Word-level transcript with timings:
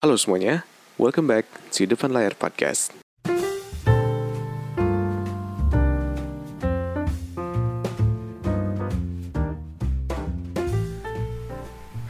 Halo 0.00 0.16
semuanya, 0.16 0.64
welcome 0.96 1.28
back 1.28 1.44
to 1.76 1.84
Depan 1.84 2.08
Layar 2.16 2.32
Podcast. 2.32 2.88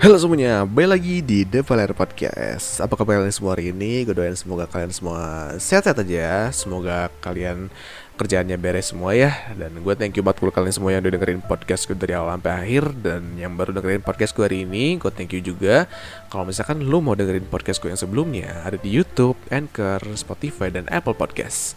Halo 0.01 0.17
semuanya, 0.17 0.65
balik 0.65 0.97
lagi 0.97 1.21
di 1.21 1.45
Depan 1.45 1.77
Layar 1.77 1.93
Podcast. 1.93 2.81
Apa 2.81 2.97
kabar 2.97 3.21
kalian 3.21 3.37
semua 3.37 3.53
hari 3.53 3.69
ini? 3.69 4.09
Gue 4.09 4.17
doain 4.17 4.33
semoga 4.33 4.65
kalian 4.65 4.89
semua 4.97 5.53
sehat-sehat 5.61 6.01
aja 6.01 6.49
Semoga 6.57 7.13
kalian 7.21 7.69
kerjaannya 8.17 8.57
beres 8.57 8.97
semua 8.97 9.13
ya. 9.13 9.29
Dan 9.53 9.77
gue 9.85 9.93
thank 10.01 10.17
you 10.17 10.25
buat 10.25 10.41
kalian 10.41 10.73
semua 10.73 10.97
yang 10.97 11.05
udah 11.05 11.21
dengerin 11.21 11.45
podcast 11.45 11.85
gue 11.85 12.01
dari 12.01 12.17
awal 12.17 12.33
sampai 12.41 12.49
akhir. 12.49 12.97
Dan 12.97 13.37
yang 13.37 13.53
baru 13.61 13.77
dengerin 13.77 14.01
podcast 14.01 14.33
gue 14.33 14.41
hari 14.49 14.65
ini 14.65 14.97
Gue 14.97 15.13
thank 15.13 15.37
you 15.37 15.45
juga. 15.45 15.85
Kalau 16.33 16.49
misalkan 16.49 16.81
lu 16.81 17.05
mau 17.05 17.13
dengerin 17.13 17.45
podcast 17.45 17.77
gue 17.85 17.93
yang 17.93 18.01
sebelumnya 18.01 18.65
Ada 18.65 18.81
di 18.81 18.89
Youtube, 18.89 19.37
Anchor, 19.53 20.01
Spotify, 20.17 20.73
dan 20.73 20.89
Apple 20.89 21.13
Podcast. 21.13 21.77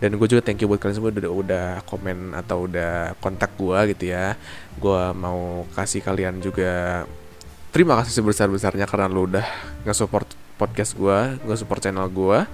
Dan 0.00 0.16
gue 0.16 0.24
juga 0.24 0.40
thank 0.40 0.64
you 0.64 0.72
buat 0.72 0.80
kalian 0.80 1.04
semua 1.04 1.12
udah, 1.12 1.32
udah 1.36 1.68
komen 1.84 2.32
atau 2.32 2.64
udah 2.64 3.12
kontak 3.20 3.52
gue 3.60 3.92
gitu 3.92 4.08
ya. 4.08 4.40
Gue 4.80 5.12
mau 5.12 5.68
kasih 5.76 6.00
kalian 6.00 6.40
juga 6.40 7.04
terima 7.70 8.00
kasih 8.00 8.22
sebesar-besarnya 8.22 8.88
karena 8.88 9.06
lu 9.08 9.28
udah 9.28 9.44
nge-support 9.84 10.28
podcast 10.58 10.98
gue, 10.98 11.38
nge-support 11.46 11.78
channel 11.78 12.10
gue 12.10 12.44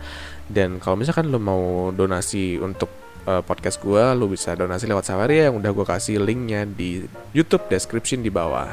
Dan 0.44 0.76
kalau 0.76 1.00
misalkan 1.00 1.32
lu 1.32 1.40
mau 1.40 1.88
donasi 1.88 2.60
untuk 2.60 2.92
uh, 3.24 3.40
podcast 3.40 3.80
gue, 3.80 4.04
lu 4.12 4.28
bisa 4.28 4.52
donasi 4.52 4.84
lewat 4.84 5.08
Saweria 5.08 5.48
yang 5.48 5.56
udah 5.56 5.72
gue 5.72 5.86
kasih 5.88 6.20
linknya 6.20 6.68
di 6.68 7.08
YouTube 7.32 7.64
description 7.72 8.20
di 8.20 8.28
bawah. 8.28 8.68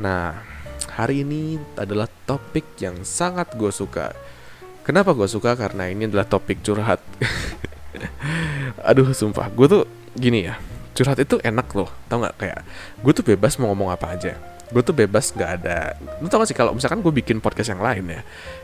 Nah, 0.00 0.40
hari 0.96 1.20
ini 1.20 1.60
adalah 1.76 2.08
topik 2.24 2.80
yang 2.80 3.04
sangat 3.04 3.52
gue 3.52 3.68
suka. 3.68 4.16
Kenapa 4.80 5.12
gue 5.12 5.28
suka? 5.28 5.52
Karena 5.60 5.92
ini 5.92 6.08
adalah 6.08 6.24
topik 6.24 6.64
curhat. 6.64 7.04
Aduh, 8.88 9.12
sumpah, 9.12 9.52
gue 9.52 9.66
tuh 9.68 9.84
gini 10.16 10.48
ya. 10.48 10.56
Curhat 10.96 11.20
itu 11.20 11.36
enak 11.44 11.68
loh, 11.76 11.92
tau 12.08 12.24
nggak 12.24 12.36
kayak 12.40 12.60
gue 13.02 13.12
tuh 13.12 13.24
bebas 13.28 13.60
mau 13.60 13.74
ngomong 13.74 13.92
apa 13.92 14.14
aja 14.14 14.53
gue 14.72 14.82
tuh 14.82 14.96
bebas 14.96 15.34
nggak 15.34 15.50
ada. 15.60 15.98
Lu 16.22 16.28
tau 16.30 16.40
gak 16.40 16.48
sih 16.48 16.56
kalau 16.56 16.72
misalkan 16.72 17.04
gue 17.04 17.12
bikin 17.12 17.42
podcast 17.42 17.72
yang 17.74 17.82
lain 17.84 18.04
ya 18.08 18.20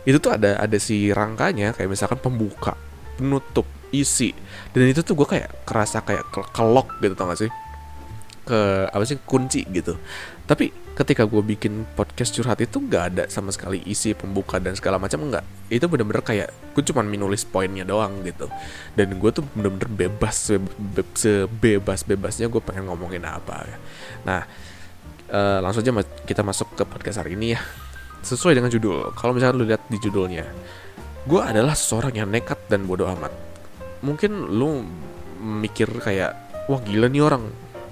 itu 0.08 0.16
tuh 0.16 0.32
ada 0.32 0.56
ada 0.56 0.78
si 0.80 1.12
rangkanya 1.12 1.76
kayak 1.76 1.90
misalkan 1.92 2.16
pembuka 2.16 2.76
penutup 3.18 3.68
isi. 3.92 4.32
Dan 4.72 4.88
itu 4.88 5.02
tuh 5.02 5.18
gue 5.18 5.28
kayak 5.28 5.66
kerasa 5.68 6.00
kayak 6.00 6.24
ke 6.30 6.40
kelok 6.54 6.88
gitu 7.02 7.14
tau 7.18 7.28
gak 7.28 7.40
sih? 7.44 7.50
Ke 8.46 8.88
apa 8.88 9.04
sih 9.04 9.20
kunci 9.20 9.66
gitu. 9.68 9.98
Tapi 10.48 10.72
ketika 11.00 11.24
gue 11.24 11.40
bikin 11.40 11.88
podcast 11.96 12.36
curhat 12.36 12.60
itu 12.60 12.76
nggak 12.76 13.04
ada 13.08 13.24
sama 13.32 13.48
sekali 13.54 13.80
isi 13.88 14.12
pembuka 14.12 14.60
dan 14.60 14.76
segala 14.76 15.00
macam 15.00 15.32
nggak. 15.32 15.72
Itu 15.72 15.86
bener-bener 15.88 16.20
kayak 16.20 16.48
gue 16.76 16.82
cuma 16.84 17.00
menulis 17.00 17.46
poinnya 17.46 17.86
doang 17.88 18.20
gitu. 18.26 18.50
Dan 18.98 19.16
gue 19.16 19.30
tuh 19.32 19.46
bener-bener 19.56 19.88
bebas 19.88 20.50
sebe 20.50 21.06
sebebas 21.14 22.04
bebasnya 22.04 22.52
gue 22.52 22.60
pengen 22.60 22.90
ngomongin 22.90 23.24
apa. 23.24 23.64
Nah 24.26 24.44
uh, 25.30 25.58
langsung 25.64 25.82
aja 25.82 25.94
kita 26.26 26.42
masuk 26.44 26.74
ke 26.76 26.82
podcast 26.84 27.22
hari 27.22 27.38
ini 27.38 27.56
ya. 27.56 27.60
Sesuai 28.20 28.58
dengan 28.58 28.68
judul. 28.68 29.16
Kalau 29.16 29.32
misalnya 29.32 29.56
lu 29.56 29.64
lihat 29.64 29.82
di 29.88 29.96
judulnya 29.96 30.44
gue 31.20 31.36
adalah 31.36 31.76
seseorang 31.76 32.16
yang 32.16 32.28
nekat 32.32 32.56
dan 32.68 32.88
bodoh 32.88 33.08
amat. 33.16 33.32
Mungkin 34.00 34.56
lu 34.56 34.84
mikir 35.40 35.88
kayak 36.00 36.32
wah 36.68 36.80
gila 36.80 37.08
nih 37.08 37.22
orang. 37.24 37.44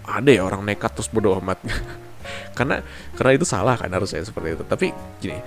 Ada 0.09 0.31
ya 0.41 0.43
orang 0.45 0.65
nekat 0.65 0.97
terus 0.97 1.13
bodoh 1.13 1.37
amat. 1.41 1.61
Karena 2.57 2.83
karena 3.15 3.33
itu 3.37 3.47
salah 3.49 3.77
kan 3.77 3.89
harusnya 3.93 4.25
seperti 4.25 4.57
itu. 4.57 4.65
Tapi 4.65 4.87
gini. 5.21 5.39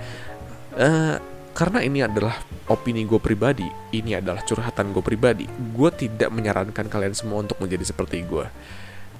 Uh, 0.72 1.20
karena 1.52 1.84
ini 1.84 2.00
adalah 2.00 2.40
opini 2.72 3.04
gue 3.04 3.20
pribadi 3.20 3.68
ini 3.92 4.16
adalah 4.16 4.40
curhatan 4.40 4.88
gue 4.96 5.04
pribadi 5.04 5.44
gue 5.44 5.90
tidak 5.92 6.32
menyarankan 6.32 6.88
kalian 6.88 7.12
semua 7.12 7.44
untuk 7.44 7.60
menjadi 7.60 7.92
seperti 7.92 8.24
gue 8.24 8.48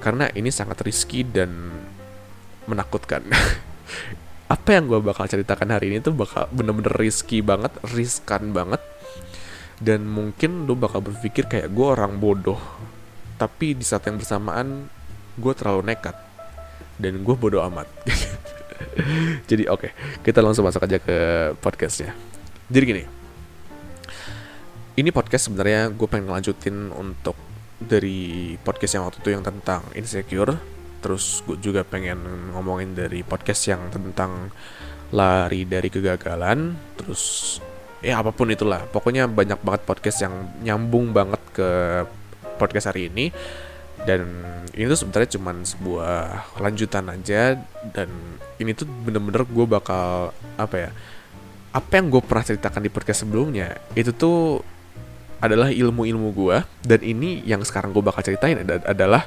karena 0.00 0.32
ini 0.32 0.48
sangat 0.48 0.80
risky 0.80 1.28
dan 1.28 1.68
menakutkan. 2.68 3.24
Apa 4.54 4.76
yang 4.76 4.88
gue 4.90 5.00
bakal 5.00 5.24
ceritakan 5.26 5.72
hari 5.72 5.94
ini 5.94 5.98
tuh 6.04 6.12
bakal 6.12 6.46
bener-bener 6.52 6.92
risky 6.92 7.40
banget 7.40 7.72
riskan 7.92 8.52
banget. 8.52 8.80
Dan 9.82 10.06
mungkin 10.06 10.68
lo 10.70 10.78
bakal 10.78 11.02
berpikir 11.02 11.50
kayak 11.50 11.74
gue 11.74 11.86
orang 11.86 12.22
bodoh 12.22 12.60
tapi 13.34 13.74
di 13.74 13.82
saat 13.82 14.06
yang 14.06 14.20
bersamaan 14.20 14.86
gue 15.40 15.52
terlalu 15.56 15.90
nekat. 15.90 16.14
Dan 17.00 17.26
gue 17.26 17.34
bodoh 17.34 17.64
amat. 17.66 17.88
Jadi 19.50 19.66
oke 19.66 19.88
okay, 19.88 19.90
kita 20.22 20.38
langsung 20.44 20.62
masuk 20.68 20.84
aja 20.84 21.02
ke 21.02 21.16
podcastnya. 21.58 22.14
Jadi 22.70 22.84
gini 22.84 23.04
ini 24.92 25.08
podcast 25.08 25.48
sebenarnya 25.48 25.88
gue 25.88 26.08
pengen 26.08 26.28
lanjutin 26.28 26.92
untuk 26.92 27.36
dari 27.80 28.54
podcast 28.60 28.92
yang 28.94 29.04
waktu 29.08 29.18
itu 29.24 29.30
yang 29.32 29.44
tentang 29.44 29.82
insecure 29.96 30.60
terus 31.02 31.42
gue 31.44 31.58
juga 31.58 31.82
pengen 31.82 32.50
ngomongin 32.54 32.94
dari 32.94 33.26
podcast 33.26 33.66
yang 33.68 33.90
tentang 33.90 34.54
lari 35.12 35.68
dari 35.68 35.90
kegagalan. 35.92 36.72
Terus 36.96 37.58
ya 38.00 38.22
apa 38.22 38.30
pun 38.32 38.48
itulah. 38.48 38.86
Pokoknya 38.88 39.28
banyak 39.28 39.60
banget 39.60 39.82
podcast 39.84 40.18
yang 40.24 40.34
nyambung 40.62 41.12
banget 41.12 41.42
ke 41.52 41.70
podcast 42.56 42.94
hari 42.94 43.10
ini. 43.12 43.34
Dan 44.02 44.26
ini 44.74 44.86
tuh 44.90 45.06
sebenarnya 45.06 45.38
cuman 45.38 45.56
sebuah 45.66 46.18
lanjutan 46.62 47.10
aja. 47.12 47.60
Dan 47.82 48.08
ini 48.62 48.72
tuh 48.72 48.86
bener-bener 48.86 49.42
gue 49.44 49.66
bakal 49.66 50.32
apa 50.56 50.76
ya 50.78 50.90
apa 51.72 51.92
yang 51.96 52.12
gue 52.12 52.20
pernah 52.20 52.44
ceritakan 52.44 52.84
di 52.84 52.92
podcast 52.92 53.24
sebelumnya 53.24 53.80
itu 53.96 54.12
tuh 54.12 54.60
adalah 55.40 55.72
ilmu-ilmu 55.72 56.28
gue 56.36 56.56
dan 56.84 57.00
ini 57.00 57.40
yang 57.48 57.64
sekarang 57.64 57.90
gue 57.96 58.04
bakal 58.04 58.20
ceritain 58.20 58.60
adalah 58.62 59.26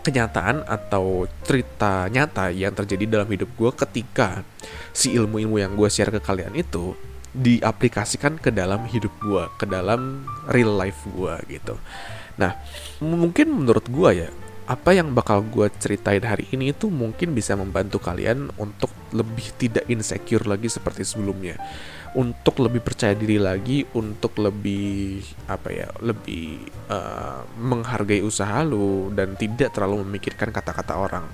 kenyataan 0.00 0.64
atau 0.64 1.28
cerita 1.44 2.08
nyata 2.08 2.50
yang 2.50 2.72
terjadi 2.72 3.20
dalam 3.20 3.28
hidup 3.28 3.52
gue 3.54 3.70
ketika 3.86 4.42
si 4.90 5.14
ilmu-ilmu 5.14 5.60
yang 5.60 5.72
gue 5.76 5.88
share 5.88 6.10
ke 6.10 6.20
kalian 6.20 6.56
itu 6.56 6.96
diaplikasikan 7.30 8.42
ke 8.42 8.50
dalam 8.50 8.82
hidup 8.90 9.14
gue, 9.22 9.44
ke 9.54 9.64
dalam 9.68 10.26
real 10.50 10.74
life 10.74 10.98
gue 11.14 11.34
gitu. 11.46 11.78
Nah, 12.40 12.58
mungkin 12.98 13.54
menurut 13.54 13.86
gue 13.86 14.26
ya, 14.26 14.28
apa 14.70 14.94
yang 14.94 15.10
bakal 15.10 15.42
gue 15.42 15.66
ceritain 15.82 16.22
hari 16.22 16.46
ini 16.54 16.70
itu 16.70 16.86
mungkin 16.86 17.34
bisa 17.34 17.58
membantu 17.58 17.98
kalian 17.98 18.54
untuk 18.54 18.94
lebih 19.10 19.50
tidak 19.58 19.82
insecure 19.90 20.46
lagi 20.46 20.70
seperti 20.70 21.02
sebelumnya. 21.02 21.58
Untuk 22.14 22.62
lebih 22.62 22.78
percaya 22.78 23.14
diri 23.18 23.42
lagi 23.42 23.82
untuk 23.98 24.38
lebih 24.38 25.26
apa 25.50 25.68
ya 25.74 25.90
lebih 25.98 26.62
uh, 26.86 27.42
menghargai 27.58 28.22
usaha 28.22 28.62
lu 28.62 29.10
dan 29.10 29.34
tidak 29.34 29.74
terlalu 29.74 30.06
memikirkan 30.06 30.54
kata-kata 30.54 30.94
orang. 30.94 31.26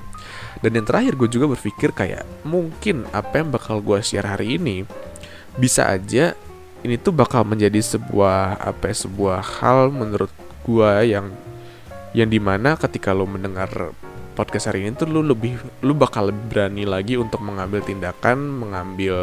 Dan 0.65 0.73
yang 0.73 0.89
terakhir 0.89 1.21
gue 1.21 1.29
juga 1.29 1.53
berpikir 1.53 1.93
kayak 1.93 2.25
mungkin 2.49 3.05
apa 3.13 3.45
yang 3.45 3.53
bakal 3.53 3.85
gue 3.85 4.01
share 4.01 4.33
hari 4.33 4.57
ini 4.57 4.89
bisa 5.61 5.93
aja 5.93 6.33
ini 6.81 6.97
tuh 6.97 7.13
bakal 7.13 7.45
menjadi 7.45 7.85
sebuah 7.85 8.65
apa 8.65 8.93
ya, 8.93 8.97
sebuah 9.05 9.41
hal 9.61 9.93
menurut 9.93 10.33
gue 10.65 10.93
yang 11.05 11.33
yang 12.13 12.29
di 12.31 12.39
mana 12.39 12.79
ketika 12.79 13.11
lo 13.17 13.27
mendengar 13.27 13.95
podcast 14.37 14.69
hari 14.69 14.85
ini 14.85 14.93
tuh 14.93 15.09
lu 15.09 15.25
lebih 15.25 15.57
lu 15.81 15.97
bakal 15.97 16.29
lebih 16.29 16.45
berani 16.53 16.85
lagi 16.85 17.17
untuk 17.17 17.41
mengambil 17.41 17.81
tindakan 17.81 18.37
mengambil 18.37 19.17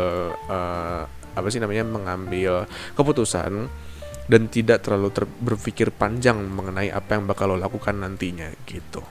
uh, 0.50 1.06
apa 1.34 1.48
sih 1.54 1.62
namanya 1.62 1.86
mengambil 1.86 2.66
keputusan 2.98 3.70
dan 4.26 4.42
tidak 4.48 4.82
terlalu 4.82 5.14
ter 5.14 5.26
berpikir 5.28 5.92
panjang 5.94 6.40
mengenai 6.40 6.90
apa 6.90 7.20
yang 7.20 7.28
bakal 7.28 7.54
lo 7.54 7.58
lakukan 7.60 8.00
nantinya 8.00 8.48
gitu. 8.64 9.04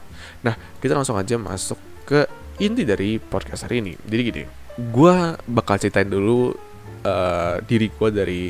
Nah, 0.43 0.57
kita 0.81 0.97
langsung 0.97 1.21
aja 1.21 1.37
masuk 1.37 1.79
ke 2.09 2.25
inti 2.59 2.83
dari 2.89 3.21
podcast 3.21 3.69
hari 3.69 3.85
ini. 3.85 3.93
Jadi 4.01 4.21
gini, 4.25 4.43
gue 4.81 5.15
bakal 5.53 5.77
ceritain 5.77 6.09
dulu 6.09 6.57
uh, 7.05 7.57
diri 7.63 7.93
gue 7.93 8.09
dari 8.09 8.43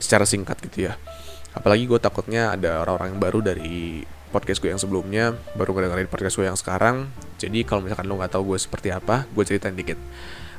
secara 0.00 0.24
singkat 0.24 0.56
gitu 0.70 0.88
ya. 0.88 0.96
Apalagi 1.52 1.84
gue 1.84 2.00
takutnya 2.00 2.56
ada 2.56 2.84
orang-orang 2.84 3.16
yang 3.16 3.20
baru 3.20 3.38
dari 3.44 4.04
podcast 4.36 4.60
gue 4.60 4.68
yang 4.68 4.76
sebelumnya, 4.76 5.32
baru 5.56 5.72
ngedengerin 5.72 6.12
podcast 6.12 6.36
gue 6.36 6.44
yang 6.44 6.60
sekarang. 6.60 7.08
Jadi 7.40 7.64
kalau 7.64 7.80
misalkan 7.80 8.04
lo 8.04 8.20
nggak 8.20 8.36
tahu 8.36 8.52
gue 8.52 8.58
seperti 8.60 8.92
apa, 8.92 9.24
gue 9.32 9.44
ceritain 9.48 9.72
dikit. 9.72 9.96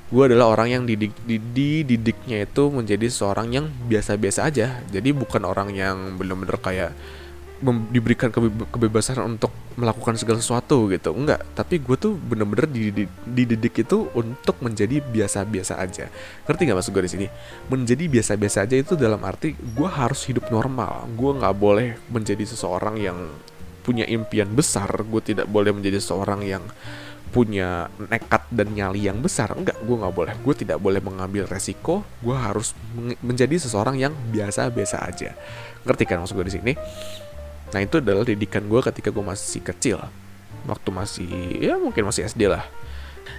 Gue 0.09 0.25
adalah 0.25 0.49
orang 0.49 0.73
yang 0.73 0.83
didik, 0.89 1.13
dididiknya 1.29 2.49
itu 2.49 2.73
menjadi 2.73 3.05
seorang 3.05 3.53
yang 3.53 3.69
biasa-biasa 3.85 4.49
aja. 4.49 4.81
Jadi 4.89 5.13
bukan 5.13 5.45
orang 5.45 5.69
yang 5.77 6.17
bener-bener 6.17 6.57
kayak 6.57 6.97
diberikan 7.89 8.29
kebe 8.29 8.53
kebebasan 8.69 9.17
untuk 9.25 9.49
melakukan 9.77 10.13
segala 10.17 10.37
sesuatu 10.37 10.89
gitu. 10.93 11.13
Enggak. 11.13 11.41
Tapi 11.57 11.81
gue 11.81 11.97
tuh 11.97 12.13
bener-bener 12.17 12.69
dididik, 12.69 13.09
dididik 13.25 13.73
itu 13.81 14.09
untuk 14.13 14.57
menjadi 14.61 15.01
biasa-biasa 15.01 15.77
aja. 15.81 16.09
Ngerti 16.45 16.61
nggak 16.69 16.77
maksud 16.77 16.93
gue 16.93 17.03
di 17.05 17.11
sini? 17.11 17.27
Menjadi 17.69 18.05
biasa-biasa 18.05 18.63
aja 18.65 18.75
itu 18.77 18.93
dalam 18.93 19.21
arti 19.25 19.57
gue 19.57 19.89
harus 19.89 20.25
hidup 20.29 20.49
normal. 20.53 21.09
Gue 21.17 21.33
nggak 21.37 21.55
boleh 21.57 21.97
menjadi 22.13 22.45
seseorang 22.45 22.95
yang 23.01 23.17
punya 23.87 24.03
impian 24.03 24.51
besar 24.51 24.91
gue 25.07 25.21
tidak 25.23 25.47
boleh 25.47 25.71
menjadi 25.71 26.03
seseorang 26.03 26.43
yang 26.43 26.63
punya 27.31 27.91
nekat 28.07 28.43
dan 28.51 28.71
nyali 28.75 29.07
yang 29.07 29.19
besar. 29.23 29.55
Enggak 29.55 29.79
gue 29.83 29.95
nggak 29.95 30.15
boleh. 30.15 30.35
Gue 30.43 30.55
tidak 30.55 30.79
boleh 30.83 30.99
mengambil 30.99 31.47
resiko. 31.47 32.03
Gue 32.19 32.35
harus 32.35 32.75
menjadi 33.23 33.55
seseorang 33.55 33.99
yang 33.99 34.15
biasa-biasa 34.31 35.07
aja. 35.07 35.35
Ngerti 35.83 36.03
kan 36.07 36.23
maksud 36.23 36.35
gue 36.35 36.47
di 36.47 36.55
sini? 36.55 36.73
Nah 37.71 37.79
itu 37.83 37.99
adalah 37.99 38.23
didikan 38.23 38.63
gue 38.67 38.79
ketika 38.79 39.11
gue 39.11 39.23
masih 39.23 39.63
kecil. 39.63 39.99
Waktu 40.67 40.89
masih 40.91 41.31
ya 41.63 41.75
mungkin 41.79 42.07
masih 42.07 42.27
SD 42.27 42.47
lah. 42.47 42.63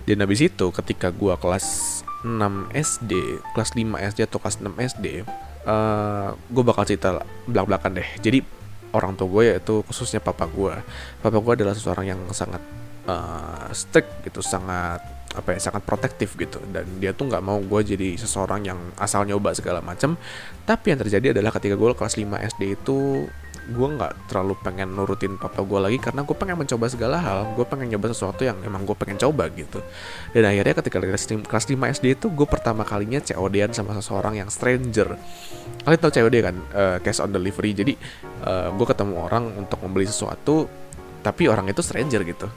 Dan 0.04 0.20
habis 0.24 0.40
itu 0.40 0.66
ketika 0.72 1.08
gue 1.12 1.32
kelas 1.40 2.00
6 2.24 2.28
SD 2.72 3.12
kelas 3.56 3.70
5 3.72 4.08
SD 4.10 4.18
atau 4.26 4.38
kelas 4.40 4.56
6 4.60 4.68
SD 4.74 5.06
uh, 5.68 6.34
gue 6.34 6.64
bakal 6.64 6.84
cerita 6.88 7.24
belak-belakan 7.48 8.00
deh. 8.00 8.08
Jadi 8.20 8.57
orang 8.92 9.16
tua 9.16 9.28
gue 9.28 9.42
yaitu 9.56 9.80
khususnya 9.84 10.20
papa 10.22 10.48
gue. 10.48 10.74
Papa 11.20 11.38
gue 11.38 11.52
adalah 11.62 11.74
seseorang 11.76 12.06
yang 12.08 12.20
sangat 12.32 12.62
uh, 13.08 13.68
strict 13.72 14.24
gitu 14.24 14.40
sangat 14.44 15.00
apa 15.36 15.54
ya 15.54 15.60
sangat 15.60 15.82
protektif 15.84 16.36
gitu. 16.40 16.60
Dan 16.72 17.00
dia 17.02 17.12
tuh 17.12 17.28
nggak 17.28 17.44
mau 17.44 17.60
gue 17.60 17.80
jadi 17.84 18.16
seseorang 18.16 18.64
yang 18.64 18.78
asal 18.96 19.24
nyoba 19.28 19.52
segala 19.52 19.84
macam 19.84 20.16
tapi 20.68 20.92
yang 20.92 21.00
terjadi 21.00 21.32
adalah 21.32 21.48
ketika 21.56 21.80
gue 21.80 21.88
kelas 21.96 22.20
5 22.20 22.28
SD 22.56 22.62
itu 22.76 23.24
gue 23.68 23.88
nggak 24.00 24.32
terlalu 24.32 24.56
pengen 24.64 24.96
nurutin 24.96 25.36
papa 25.36 25.60
gue 25.60 25.76
lagi 25.76 25.98
karena 26.00 26.24
gue 26.24 26.36
pengen 26.36 26.56
mencoba 26.56 26.88
segala 26.88 27.16
hal. 27.20 27.52
Gue 27.52 27.68
pengen 27.68 27.92
nyoba 27.92 28.16
sesuatu 28.16 28.40
yang 28.42 28.56
emang 28.64 28.88
gue 28.88 28.96
pengen 28.96 29.20
coba 29.20 29.52
gitu. 29.52 29.84
Dan 30.32 30.48
akhirnya 30.48 30.74
ketika 30.80 30.96
kelas 31.44 31.66
5 31.68 31.76
SD 32.00 32.04
itu 32.16 32.26
gue 32.32 32.46
pertama 32.48 32.82
kalinya 32.88 33.20
COD-an 33.20 33.76
sama 33.76 33.92
seseorang 34.00 34.40
yang 34.40 34.48
stranger. 34.48 35.20
Kalian 35.84 36.00
tau 36.00 36.12
COD 36.12 36.36
kan? 36.40 36.56
Uh, 36.72 36.96
cash 37.04 37.20
on 37.20 37.30
delivery. 37.30 37.76
Jadi 37.76 37.92
uh, 38.48 38.72
gue 38.72 38.86
ketemu 38.88 39.14
orang 39.20 39.52
untuk 39.60 39.78
membeli 39.84 40.08
sesuatu 40.08 40.64
tapi 41.20 41.50
orang 41.50 41.68
itu 41.68 41.84
stranger 41.84 42.24
gitu. 42.24 42.48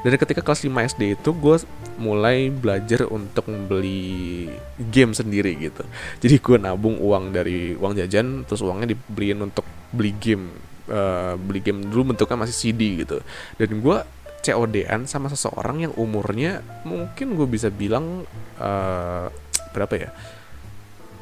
Dari 0.00 0.16
ketika 0.16 0.40
kelas 0.40 0.64
5 0.64 0.72
SD 0.96 1.02
itu 1.20 1.30
gue 1.36 1.56
mulai 2.00 2.48
belajar 2.48 3.04
untuk 3.12 3.52
membeli 3.52 4.48
game 4.88 5.12
sendiri 5.12 5.52
gitu. 5.60 5.84
Jadi 6.24 6.40
gue 6.40 6.56
nabung 6.56 6.96
uang 6.96 7.36
dari 7.36 7.76
uang 7.76 7.92
jajan 8.00 8.48
terus 8.48 8.64
uangnya 8.64 8.96
dibeliin 8.96 9.44
untuk 9.44 9.66
beli 9.90 10.14
game 10.16 10.50
uh, 10.90 11.34
beli 11.38 11.60
game 11.60 11.86
dulu 11.86 12.14
bentuknya 12.14 12.46
masih 12.46 12.56
CD 12.56 13.02
gitu. 13.04 13.22
Dan 13.56 13.82
gue 13.82 13.98
COD-an 14.40 15.04
sama 15.04 15.28
seseorang 15.28 15.84
yang 15.84 15.92
umurnya 16.00 16.64
mungkin 16.88 17.36
gue 17.36 17.46
bisa 17.46 17.68
bilang 17.68 18.24
uh, 18.56 19.26
berapa 19.76 19.94
ya? 19.96 20.10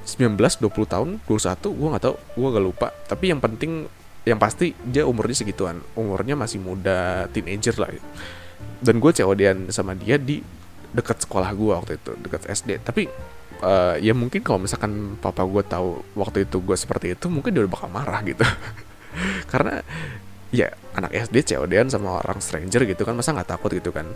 19 0.08 0.40
20 0.40 0.72
tahun 0.88 1.08
21 1.28 1.76
gue 1.76 1.88
nggak 1.92 2.04
tahu 2.04 2.16
gue 2.16 2.48
gak 2.54 2.64
lupa. 2.64 2.88
Tapi 3.06 3.24
yang 3.28 3.40
penting 3.44 3.84
yang 4.24 4.40
pasti 4.40 4.72
dia 4.84 5.04
umurnya 5.04 5.36
segituan. 5.36 5.84
Umurnya 5.96 6.36
masih 6.36 6.60
muda 6.60 7.28
teenager 7.32 7.76
lah 7.76 7.92
dan 8.78 9.02
gue 9.02 9.10
COD-an 9.10 9.74
sama 9.74 9.98
dia 9.98 10.16
di 10.18 10.42
dekat 10.94 11.26
sekolah 11.26 11.50
gue 11.52 11.72
waktu 11.74 11.92
itu 12.00 12.12
dekat 12.24 12.48
SD 12.48 12.80
tapi 12.80 13.10
uh, 13.62 13.94
ya 13.98 14.12
mungkin 14.14 14.40
kalau 14.42 14.62
misalkan 14.62 15.18
papa 15.18 15.42
gue 15.44 15.62
tahu 15.66 16.02
waktu 16.14 16.46
itu 16.46 16.58
gue 16.62 16.76
seperti 16.78 17.14
itu 17.14 17.26
mungkin 17.30 17.54
dia 17.54 17.62
udah 17.64 17.72
bakal 17.72 17.88
marah 17.90 18.20
gitu. 18.22 18.44
Karena 19.52 19.82
ya 20.48 20.72
anak 20.96 21.12
SD 21.28 21.44
COD-an 21.44 21.92
sama 21.92 22.24
orang 22.24 22.40
stranger 22.40 22.88
gitu 22.88 23.04
kan 23.04 23.14
masa 23.14 23.34
nggak 23.34 23.48
takut 23.58 23.70
gitu 23.74 23.90
kan? 23.90 24.06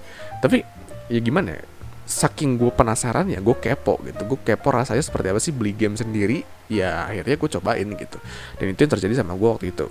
Tapi 0.40 0.62
ya 1.10 1.20
gimana 1.20 1.58
ya 1.58 1.62
saking 2.02 2.58
gue 2.58 2.70
penasaran 2.74 3.30
ya 3.30 3.38
gue 3.38 3.56
kepo 3.56 3.98
gitu. 4.04 4.22
Gue 4.26 4.38
kepo 4.42 4.68
rasanya 4.74 5.02
seperti 5.02 5.26
apa 5.30 5.40
sih 5.40 5.52
beli 5.54 5.72
game 5.72 5.94
sendiri? 5.94 6.42
Ya 6.68 7.06
akhirnya 7.08 7.36
gue 7.38 7.50
cobain 7.58 7.88
gitu. 7.94 8.18
Dan 8.58 8.66
itu 8.74 8.80
yang 8.84 8.92
terjadi 8.92 9.14
sama 9.22 9.34
gue 9.38 9.48
waktu 9.48 9.66
itu. 9.70 9.86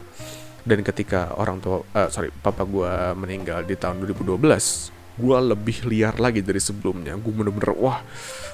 Dan 0.61 0.85
ketika 0.85 1.33
orang 1.41 1.57
tua 1.57 1.81
uh, 1.81 2.09
sorry 2.13 2.29
papa 2.29 2.61
gue 2.67 2.91
meninggal 3.17 3.65
di 3.65 3.73
tahun 3.73 4.05
2012 4.05 5.00
gue 5.17 5.37
lebih 5.41 5.87
liar 5.87 6.15
lagi 6.21 6.39
dari 6.43 6.61
sebelumnya. 6.61 7.17
Gue 7.19 7.33
bener-bener 7.33 7.75
wah 7.75 7.99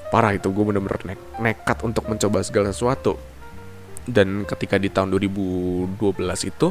parah 0.09 0.33
itu. 0.33 0.49
Gue 0.49 0.63
bener-bener 0.65 1.13
ne 1.13 1.15
nekat 1.41 1.83
untuk 1.85 2.07
mencoba 2.09 2.41
segala 2.41 2.73
sesuatu. 2.73 3.17
Dan 4.07 4.47
ketika 4.47 4.79
di 4.79 4.87
tahun 4.87 5.11
2012 5.19 5.99
itu 6.47 6.67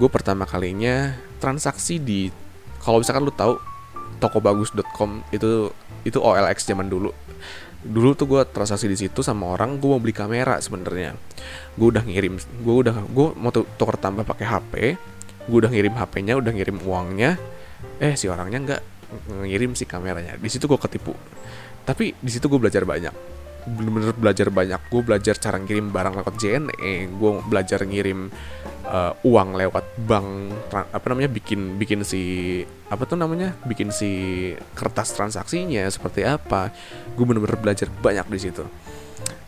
gue 0.00 0.08
pertama 0.08 0.48
kalinya 0.48 1.12
transaksi 1.36 2.00
di 2.00 2.32
kalau 2.80 3.04
misalkan 3.04 3.28
lu 3.28 3.34
tahu 3.34 3.60
tokobagus.com 4.16 5.20
itu 5.30 5.68
itu 6.08 6.18
OLX 6.18 6.64
zaman 6.64 6.88
dulu. 6.88 7.12
Dulu 7.80 8.12
tuh 8.12 8.28
gue 8.28 8.42
transaksi 8.48 8.88
di 8.88 8.96
situ 8.96 9.20
sama 9.20 9.52
orang 9.56 9.76
gue 9.76 9.88
mau 9.88 10.00
beli 10.00 10.16
kamera 10.16 10.56
sebenarnya. 10.60 11.16
Gue 11.76 11.92
udah 11.92 12.04
ngirim 12.04 12.40
gue 12.40 12.74
udah 12.74 12.96
gue 13.08 13.28
mau 13.36 13.52
tuker 13.52 13.96
tambah 14.00 14.24
pakai 14.24 14.46
HP 14.48 14.72
gue 15.50 15.58
udah 15.66 15.72
ngirim 15.72 15.94
HP-nya 15.96 16.34
udah 16.38 16.52
ngirim 16.52 16.78
uangnya. 16.84 17.36
Eh 18.00 18.16
si 18.16 18.28
orangnya 18.28 18.58
nggak 18.60 18.82
ngirim 19.44 19.74
si 19.74 19.84
kameranya. 19.86 20.38
Di 20.38 20.48
situ 20.50 20.66
gue 20.66 20.78
ketipu. 20.78 21.14
Tapi 21.84 22.14
di 22.14 22.30
situ 22.30 22.46
gue 22.46 22.60
belajar 22.60 22.86
banyak. 22.86 23.14
Bener-bener 23.66 24.16
belajar 24.16 24.48
banyak. 24.48 24.80
Gue 24.88 25.02
belajar 25.04 25.34
cara 25.36 25.60
ngirim 25.60 25.92
barang 25.92 26.14
lewat 26.22 26.34
JNE 26.40 27.12
gue 27.12 27.30
belajar 27.44 27.84
ngirim 27.84 28.32
uh, 28.88 29.12
uang 29.26 29.48
lewat 29.58 29.84
bank 30.06 30.26
apa 30.72 31.06
namanya 31.12 31.30
bikin 31.30 31.76
bikin 31.76 32.00
si 32.06 32.62
apa 32.88 33.04
tuh 33.04 33.20
namanya 33.20 33.54
bikin 33.68 33.92
si 33.92 34.10
kertas 34.74 35.12
transaksinya 35.12 35.84
seperti 35.92 36.24
apa. 36.24 36.72
Gue 37.14 37.24
bener-bener 37.26 37.58
belajar 37.60 37.90
banyak 37.90 38.26
di 38.32 38.38
situ. 38.40 38.64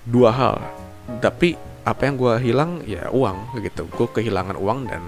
Dua 0.04 0.30
hal. 0.34 0.56
Tapi 1.18 1.56
apa 1.82 2.06
yang 2.06 2.14
gue 2.14 2.34
hilang 2.42 2.70
ya 2.86 3.10
uang 3.10 3.58
gitu. 3.64 3.88
Gue 3.90 4.06
kehilangan 4.12 4.54
uang 4.58 4.78
dan 4.92 5.02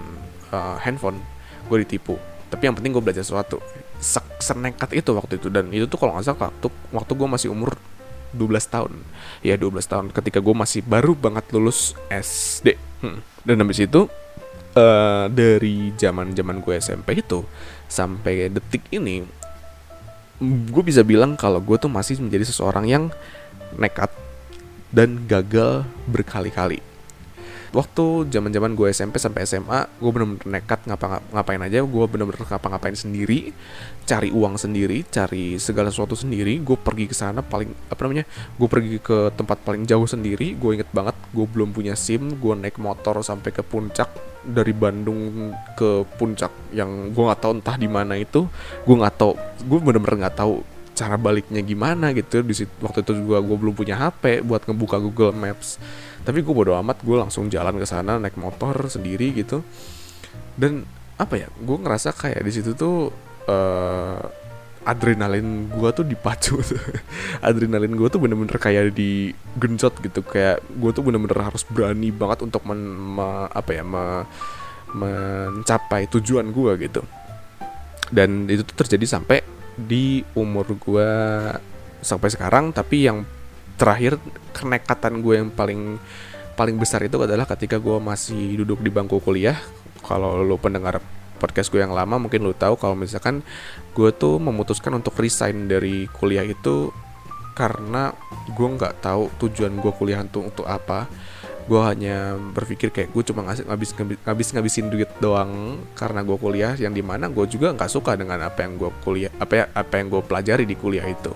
uh, 0.49 0.75
handphone. 0.81 1.21
Gue 1.69 1.85
ditipu. 1.85 2.17
Tapi 2.49 2.69
yang 2.69 2.75
penting 2.77 2.93
gue 2.93 3.03
belajar 3.03 3.25
sesuatu 3.25 3.59
senekat 4.41 4.93
itu 4.93 5.11
waktu 5.15 5.37
itu. 5.39 5.47
Dan 5.51 5.71
itu 5.71 5.85
tuh 5.85 5.99
kalau 5.99 6.17
nggak 6.17 6.25
salah 6.25 6.51
waktu 6.51 6.67
waktu 6.91 7.11
gue 7.15 7.27
masih 7.27 7.49
umur 7.51 7.75
12 8.35 8.67
tahun. 8.67 8.93
Ya 9.41 9.55
12 9.55 9.79
tahun 9.85 10.05
ketika 10.11 10.39
gue 10.43 10.55
masih 10.55 10.81
baru 10.83 11.15
banget 11.15 11.47
lulus 11.55 11.95
SD 12.11 12.75
hmm. 13.05 13.19
dan 13.45 13.55
habis 13.61 13.79
itu 13.81 14.09
uh, 14.75 15.25
dari 15.29 15.93
zaman 15.95 16.33
zaman 16.33 16.59
gue 16.61 16.73
SMP 16.81 17.21
itu 17.21 17.45
sampai 17.85 18.49
detik 18.49 18.85
ini 18.89 19.25
gue 20.43 20.83
bisa 20.83 21.05
bilang 21.05 21.39
kalau 21.39 21.63
gue 21.63 21.77
tuh 21.79 21.87
masih 21.87 22.19
menjadi 22.19 22.43
seseorang 22.43 22.85
yang 22.89 23.03
nekat 23.79 24.11
dan 24.91 25.23
gagal 25.27 25.87
berkali-kali 26.07 26.83
waktu 27.75 28.31
zaman 28.31 28.55
zaman 28.55 28.71
gue 28.71 28.87
SMP 28.87 29.19
sampai 29.19 29.43
SMA 29.43 29.99
gue 29.99 30.11
bener-bener 30.15 30.47
nekat 30.47 30.87
ngapa 30.87 31.19
ngapain 31.35 31.59
aja 31.59 31.83
gue 31.83 32.05
bener-bener 32.07 32.39
ngapa-ngapain 32.47 32.95
sendiri 32.95 33.51
cari 34.07 34.31
uang 34.31 34.55
sendiri 34.55 35.03
cari 35.11 35.59
segala 35.59 35.91
sesuatu 35.91 36.15
sendiri 36.15 36.63
gue 36.63 36.77
pergi 36.79 37.11
ke 37.11 37.15
sana 37.15 37.43
paling 37.43 37.67
apa 37.91 37.99
namanya 38.07 38.23
gue 38.55 38.67
pergi 38.71 38.95
ke 39.03 39.35
tempat 39.35 39.59
paling 39.67 39.83
jauh 39.83 40.07
sendiri 40.07 40.55
gue 40.55 40.71
inget 40.79 40.87
banget 40.95 41.19
gue 41.35 41.43
belum 41.43 41.75
punya 41.75 41.99
sim 41.99 42.39
gue 42.39 42.53
naik 42.55 42.79
motor 42.79 43.19
sampai 43.19 43.51
ke 43.51 43.59
puncak 43.59 44.07
dari 44.47 44.71
Bandung 44.71 45.51
ke 45.75 46.07
puncak 46.15 46.71
yang 46.71 47.11
gue 47.11 47.23
nggak 47.27 47.41
tahu 47.43 47.59
entah 47.59 47.75
di 47.75 47.91
mana 47.91 48.15
itu 48.15 48.47
gue 48.87 48.95
nggak 48.95 49.15
tahu 49.19 49.35
gue 49.67 49.79
bener-bener 49.83 50.23
nggak 50.23 50.37
tahu 50.39 50.63
cara 50.95 51.19
baliknya 51.19 51.59
gimana 51.59 52.15
gitu. 52.15 52.41
Di 52.41 52.55
situ 52.63 52.71
waktu 52.79 53.03
itu 53.03 53.11
juga 53.19 53.43
gue 53.43 53.57
belum 53.59 53.75
punya 53.75 53.99
HP 53.99 54.41
buat 54.47 54.63
ngebuka 54.63 54.97
Google 55.03 55.35
Maps. 55.35 55.77
Tapi 56.23 56.41
gue 56.41 56.53
bodo 56.55 56.73
amat 56.79 57.03
gue 57.03 57.17
langsung 57.19 57.51
jalan 57.51 57.75
ke 57.77 57.85
sana 57.85 58.17
naik 58.17 58.39
motor 58.39 58.87
sendiri 58.87 59.35
gitu. 59.35 59.61
Dan 60.55 60.87
apa 61.19 61.35
ya 61.35 61.47
gue 61.51 61.77
ngerasa 61.77 62.15
kayak 62.15 62.41
di 62.43 62.51
situ 62.51 62.71
tuh 62.75 63.11
uh, 63.47 64.19
adrenalin 64.85 65.67
gue 65.67 65.89
tuh 65.91 66.05
dipacu. 66.05 66.61
Adrenalin 67.47 67.97
gue 67.97 68.07
tuh 68.07 68.21
bener-bener 68.21 68.55
kayak 68.61 68.93
di 68.93 69.33
genjot 69.57 69.97
gitu. 69.99 70.21
Kayak 70.21 70.61
gue 70.61 70.91
tuh 70.93 71.01
bener-bener 71.01 71.41
harus 71.41 71.65
berani 71.65 72.13
banget 72.13 72.45
untuk 72.45 72.61
men, 72.69 72.79
me, 73.17 73.49
apa 73.49 73.71
ya 73.73 73.83
me, 73.83 74.23
mencapai 74.93 76.05
tujuan 76.13 76.53
gue 76.53 76.71
gitu. 76.85 77.01
Dan 78.13 78.45
itu 78.45 78.61
tuh 78.61 78.85
terjadi 78.85 79.17
sampai 79.17 79.41
di 79.75 80.23
umur 80.33 80.75
gue 80.79 81.11
sampai 81.99 82.29
sekarang 82.31 82.71
tapi 82.71 83.07
yang 83.07 83.27
terakhir 83.75 84.15
kenekatan 84.55 85.19
gue 85.19 85.35
yang 85.35 85.51
paling 85.51 85.99
paling 86.55 86.79
besar 86.79 87.03
itu 87.03 87.19
adalah 87.19 87.43
ketika 87.43 87.75
gue 87.75 87.99
masih 87.99 88.63
duduk 88.63 88.79
di 88.79 88.87
bangku 88.87 89.19
kuliah. 89.19 89.59
Kalau 89.99 90.39
lo 90.39 90.55
pendengar 90.55 91.03
podcast 91.35 91.67
gue 91.67 91.83
yang 91.83 91.91
lama 91.91 92.15
mungkin 92.15 92.47
lo 92.47 92.55
tahu 92.55 92.79
kalau 92.79 92.95
misalkan 92.95 93.43
gue 93.91 94.09
tuh 94.15 94.39
memutuskan 94.39 94.95
untuk 94.95 95.19
resign 95.19 95.67
dari 95.67 96.07
kuliah 96.07 96.47
itu 96.47 96.95
karena 97.55 98.11
gue 98.51 98.67
nggak 98.67 99.03
tahu 99.03 99.31
tujuan 99.43 99.75
gue 99.79 99.91
kuliah 99.95 100.23
untuk 100.23 100.47
untuk 100.47 100.65
apa 100.67 101.07
gue 101.65 101.81
hanya 101.81 102.37
berpikir 102.37 102.93
kayak 102.93 103.09
gue 103.09 103.23
cuma 103.25 103.41
ngasih 103.49 103.65
ngabis 103.65 103.91
ngabis 104.21 104.47
ngabisin 104.53 104.85
duit 104.93 105.09
doang 105.17 105.81
karena 105.97 106.21
gue 106.21 106.37
kuliah. 106.37 106.73
Yang 106.77 107.01
di 107.01 107.03
mana 107.03 107.25
gue 107.25 107.45
juga 107.49 107.73
nggak 107.73 107.89
suka 107.89 108.13
dengan 108.13 108.37
apa 108.45 108.61
yang 108.61 108.77
gue 108.77 108.91
kuliah 109.01 109.33
apa 109.41 109.73
apa 109.73 109.93
yang 109.97 110.13
gue 110.13 110.21
pelajari 110.21 110.69
di 110.69 110.77
kuliah 110.77 111.05
itu. 111.09 111.33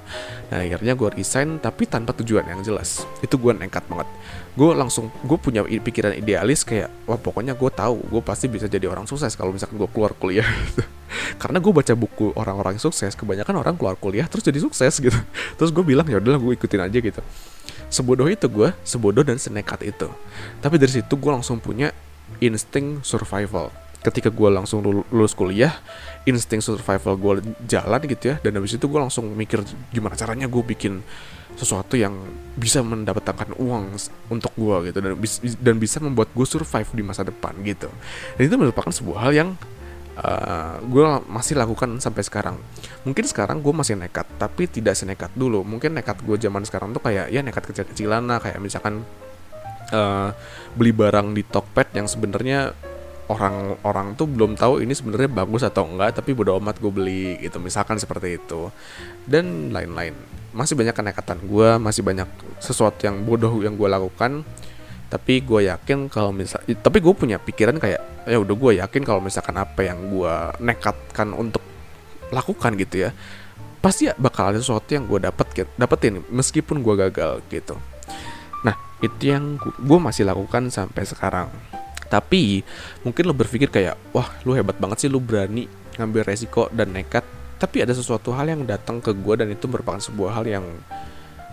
Nah 0.53 0.61
akhirnya 0.61 0.93
gue 0.93 1.09
resign 1.17 1.57
tapi 1.57 1.89
tanpa 1.89 2.13
tujuan 2.21 2.45
yang 2.45 2.61
jelas. 2.61 3.09
Itu 3.25 3.41
gue 3.41 3.57
nekat 3.57 3.89
banget. 3.89 4.05
Gue 4.53 4.77
langsung 4.77 5.09
gue 5.25 5.37
punya 5.41 5.65
pikiran 5.65 6.13
idealis 6.13 6.61
kayak 6.61 6.93
wah 7.09 7.17
pokoknya 7.17 7.57
gue 7.57 7.71
tahu 7.73 8.05
gue 8.05 8.21
pasti 8.21 8.45
bisa 8.45 8.69
jadi 8.69 8.85
orang 8.85 9.09
sukses 9.09 9.33
kalau 9.33 9.49
misalkan 9.49 9.81
gue 9.81 9.89
keluar 9.89 10.13
kuliah. 10.13 10.45
Karena 11.41 11.57
gue 11.57 11.73
baca 11.73 11.93
buku 11.97 12.37
orang-orang 12.37 12.77
sukses 12.77 13.17
kebanyakan 13.17 13.65
orang 13.65 13.73
keluar 13.73 13.97
kuliah 13.97 14.29
terus 14.29 14.45
jadi 14.45 14.61
sukses 14.61 14.93
gitu. 15.01 15.17
Terus 15.57 15.73
gue 15.73 15.81
bilang 15.81 16.05
ya 16.05 16.21
udahlah 16.21 16.37
gue 16.37 16.53
ikutin 16.53 16.85
aja 16.85 16.99
gitu 17.01 17.21
sebodoh 17.89 18.29
itu 18.29 18.45
gue 18.45 18.69
sebodoh 18.85 19.25
dan 19.25 19.41
senekat 19.41 19.81
itu. 19.83 20.07
Tapi 20.61 20.77
dari 20.77 21.01
situ 21.01 21.13
gue 21.17 21.31
langsung 21.33 21.57
punya 21.57 21.91
insting 22.39 23.01
survival. 23.01 23.73
Ketika 23.99 24.31
gue 24.31 24.47
langsung 24.47 24.79
lulus 25.11 25.35
kuliah 25.35 25.75
insting 26.23 26.63
survival 26.63 27.19
gue 27.19 27.33
jalan 27.67 27.99
gitu 28.07 28.31
ya. 28.31 28.35
Dan 28.39 28.55
habis 28.61 28.77
itu 28.77 28.85
gue 28.85 28.99
langsung 29.01 29.27
mikir 29.35 29.65
gimana 29.91 30.15
caranya 30.15 30.47
gue 30.47 30.63
bikin 30.63 31.03
sesuatu 31.59 31.99
yang 31.99 32.15
bisa 32.55 32.79
mendapatkan 32.79 33.51
uang 33.59 33.99
untuk 34.31 34.53
gue 34.55 34.93
gitu. 34.93 34.97
Dan, 35.03 35.19
dan 35.59 35.75
bisa 35.75 35.97
membuat 35.99 36.31
gue 36.31 36.47
survive 36.47 36.87
di 36.95 37.03
masa 37.03 37.27
depan 37.27 37.51
gitu. 37.67 37.91
Dan 38.39 38.47
itu 38.47 38.55
merupakan 38.55 38.93
sebuah 38.93 39.27
hal 39.27 39.33
yang 39.35 39.49
uh, 40.19 40.75
gue 40.83 41.05
masih 41.31 41.55
lakukan 41.55 41.99
sampai 42.03 42.23
sekarang. 42.23 42.59
Mungkin 43.07 43.25
sekarang 43.25 43.63
gue 43.63 43.73
masih 43.73 43.95
nekat 43.95 44.27
tapi 44.35 44.67
tidak 44.67 44.95
senekat 44.99 45.31
dulu. 45.33 45.63
Mungkin 45.63 45.95
nekat 45.95 46.19
gue 46.23 46.35
zaman 46.35 46.63
sekarang 46.67 46.91
tuh 46.91 47.01
kayak 47.03 47.31
ya 47.31 47.39
nekat 47.39 47.63
kecil-kecilan 47.71 48.23
lah. 48.27 48.39
Kayak 48.43 48.59
misalkan 48.59 49.03
uh, 49.95 50.29
beli 50.75 50.91
barang 50.91 51.31
di 51.31 51.43
Tokped 51.47 51.95
yang 51.95 52.05
sebenarnya 52.05 52.75
orang-orang 53.29 54.17
tuh 54.17 54.25
belum 54.25 54.57
tahu 54.57 54.81
ini 54.81 54.97
sebenarnya 54.97 55.29
bagus 55.29 55.61
atau 55.61 55.85
enggak 55.85 56.17
tapi 56.17 56.33
bodo 56.33 56.57
amat 56.59 56.81
gue 56.81 56.91
beli 56.91 57.39
gitu. 57.39 57.57
Misalkan 57.63 57.95
seperti 57.97 58.37
itu. 58.37 58.69
Dan 59.23 59.71
lain-lain. 59.71 60.13
Masih 60.49 60.73
banyak 60.73 60.97
kenekatan 60.97 61.45
gue 61.45 61.69
masih 61.77 62.01
banyak 62.01 62.27
sesuatu 62.57 63.05
yang 63.05 63.21
bodoh 63.23 63.61
yang 63.61 63.77
gue 63.77 63.85
lakukan 63.85 64.43
tapi 65.09 65.41
gue 65.41 65.65
yakin 65.65 66.05
kalau 66.07 66.29
misal 66.29 66.61
tapi 66.61 67.01
gue 67.01 67.13
punya 67.17 67.41
pikiran 67.41 67.81
kayak 67.81 68.29
ya 68.29 68.37
udah 68.37 68.55
gue 68.55 68.71
yakin 68.77 69.01
kalau 69.01 69.19
misalkan 69.19 69.57
apa 69.57 69.81
yang 69.81 69.97
gue 70.13 70.33
nekatkan 70.61 71.33
untuk 71.33 71.65
lakukan 72.29 72.77
gitu 72.77 73.09
ya 73.09 73.11
pasti 73.79 74.11
ya 74.11 74.13
bakal 74.19 74.51
ada 74.51 74.59
sesuatu 74.59 74.91
yang 74.91 75.07
gue 75.07 75.19
dapat 75.23 75.65
dapetin 75.79 76.19
meskipun 76.27 76.83
gue 76.83 76.93
gagal 77.07 77.39
gitu. 77.47 77.79
Nah 78.63 78.75
itu 78.99 79.31
yang 79.31 79.55
gue 79.59 79.99
masih 79.99 80.27
lakukan 80.27 80.67
sampai 80.67 81.07
sekarang. 81.07 81.47
Tapi 82.11 82.65
mungkin 83.07 83.23
lo 83.23 83.33
berpikir 83.33 83.71
kayak 83.71 83.95
wah 84.11 84.27
lu 84.43 84.51
hebat 84.51 84.75
banget 84.75 85.07
sih 85.07 85.09
lu 85.09 85.23
berani 85.23 85.71
ngambil 85.95 86.27
resiko 86.27 86.67
dan 86.75 86.91
nekat. 86.91 87.23
Tapi 87.59 87.83
ada 87.83 87.95
sesuatu 87.95 88.35
hal 88.35 88.51
yang 88.51 88.67
datang 88.67 88.99
ke 88.99 89.15
gue 89.15 89.33
dan 89.39 89.47
itu 89.47 89.67
merupakan 89.67 89.99
sebuah 89.99 90.43
hal 90.43 90.45
yang 90.47 90.65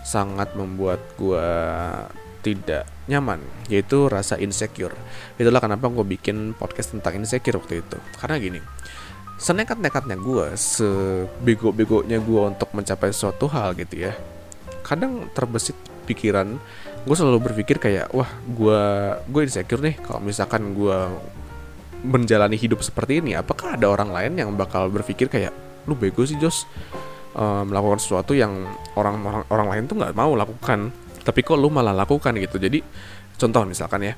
sangat 0.02 0.54
membuat 0.54 1.02
gue 1.18 1.46
tidak 2.46 2.86
nyaman 3.10 3.42
yaitu 3.66 4.06
rasa 4.06 4.38
insecure. 4.38 4.94
Itulah 5.34 5.58
kenapa 5.58 5.90
gue 5.90 6.06
bikin 6.06 6.54
podcast 6.54 6.94
tentang 6.94 7.18
insecure 7.18 7.58
waktu 7.58 7.82
itu. 7.82 7.98
Karena 8.22 8.38
gini 8.38 8.60
senekat-nekatnya 9.36 10.16
gue 10.16 10.56
sebego-begonya 10.56 12.24
gue 12.24 12.42
untuk 12.56 12.72
mencapai 12.72 13.12
suatu 13.12 13.44
hal 13.52 13.76
gitu 13.76 14.08
ya 14.08 14.16
kadang 14.80 15.28
terbesit 15.34 15.76
pikiran. 16.08 16.56
Gue 17.04 17.16
selalu 17.18 17.50
berpikir 17.50 17.76
kayak 17.82 18.14
wah 18.14 18.30
gue 18.46 18.80
gue 19.28 19.40
insecure 19.42 19.82
nih 19.82 19.98
kalau 20.00 20.22
misalkan 20.22 20.72
gue 20.72 20.98
menjalani 22.06 22.54
hidup 22.54 22.80
seperti 22.80 23.18
ini 23.18 23.34
apakah 23.34 23.74
ada 23.74 23.90
orang 23.90 24.14
lain 24.14 24.32
yang 24.38 24.50
bakal 24.54 24.86
berpikir 24.86 25.26
kayak 25.26 25.50
lu 25.90 25.98
bego 25.98 26.22
sih 26.22 26.38
Jos 26.38 26.64
melakukan 27.36 28.00
sesuatu 28.00 28.32
yang 28.32 28.64
orang 28.96 29.20
orang 29.20 29.44
orang 29.52 29.68
lain 29.68 29.82
tuh 29.84 29.96
nggak 30.00 30.16
mau 30.16 30.32
lakukan 30.32 30.88
tapi 31.26 31.42
kok 31.42 31.58
lu 31.58 31.66
malah 31.66 31.90
lakukan 31.90 32.30
gitu. 32.38 32.62
Jadi 32.62 32.78
contoh 33.34 33.66
misalkan 33.66 34.06
ya 34.06 34.14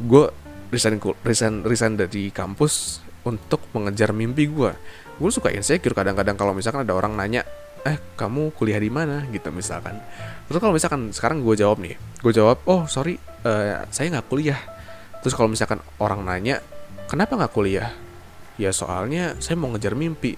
gue 0.00 0.24
resign 0.72 0.96
resign 1.20 1.60
resign 1.62 2.00
dari 2.00 2.32
kampus 2.32 3.04
untuk 3.28 3.60
mengejar 3.76 4.16
mimpi 4.16 4.48
gue 4.48 4.72
gue 5.16 5.30
suka 5.32 5.48
insecure 5.52 5.96
kadang-kadang 5.96 6.36
kalau 6.36 6.52
misalkan 6.52 6.84
ada 6.84 6.92
orang 6.92 7.16
nanya 7.16 7.44
eh 7.86 7.96
kamu 8.18 8.50
kuliah 8.58 8.82
di 8.82 8.90
mana? 8.90 9.22
gitu 9.30 9.54
misalkan. 9.54 10.02
Terus 10.50 10.58
kalau 10.58 10.74
misalkan 10.74 11.14
sekarang 11.14 11.44
gue 11.44 11.54
jawab 11.54 11.78
nih 11.78 11.94
gue 11.96 12.32
jawab 12.34 12.58
oh 12.66 12.88
sorry 12.90 13.20
uh, 13.46 13.84
saya 13.92 14.10
nggak 14.16 14.26
kuliah. 14.26 14.58
Terus 15.22 15.36
kalau 15.36 15.52
misalkan 15.52 15.78
orang 16.02 16.26
nanya 16.26 16.60
kenapa 17.06 17.38
nggak 17.38 17.52
kuliah? 17.54 17.94
Ya 18.56 18.72
soalnya 18.72 19.36
saya 19.38 19.54
mau 19.54 19.70
ngejar 19.70 19.94
mimpi. 19.94 20.34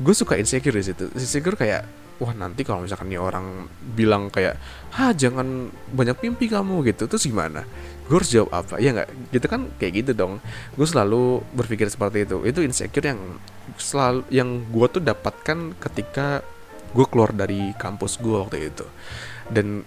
Gue 0.00 0.14
suka 0.16 0.38
insecure 0.40 0.76
di 0.76 0.84
situ. 0.84 1.12
Insecure 1.12 1.58
kayak 1.58 2.05
wah 2.16 2.32
nanti 2.32 2.64
kalau 2.64 2.84
misalkan 2.84 3.12
nih 3.12 3.20
orang 3.20 3.68
bilang 3.92 4.32
kayak 4.32 4.56
ha 4.96 5.12
jangan 5.12 5.68
banyak 5.92 6.16
mimpi 6.24 6.48
kamu 6.48 6.86
gitu 6.88 7.04
terus 7.04 7.28
gimana? 7.28 7.64
Gue 8.06 8.22
harus 8.22 8.30
jawab 8.30 8.50
apa? 8.54 8.78
Ya 8.80 8.94
nggak? 8.94 9.08
Gitu 9.34 9.46
kan 9.50 9.68
kayak 9.76 9.92
gitu 10.04 10.12
dong. 10.16 10.38
Gue 10.78 10.86
selalu 10.86 11.42
berpikir 11.52 11.90
seperti 11.90 12.24
itu. 12.24 12.40
Itu 12.46 12.62
insecure 12.62 13.04
yang 13.04 13.20
selalu 13.76 14.22
yang 14.30 14.64
gue 14.70 14.86
tuh 14.88 15.02
dapatkan 15.02 15.74
ketika 15.76 16.40
gue 16.94 17.06
keluar 17.10 17.34
dari 17.34 17.74
kampus 17.76 18.16
gue 18.22 18.36
waktu 18.36 18.72
itu. 18.72 18.86
Dan 19.50 19.84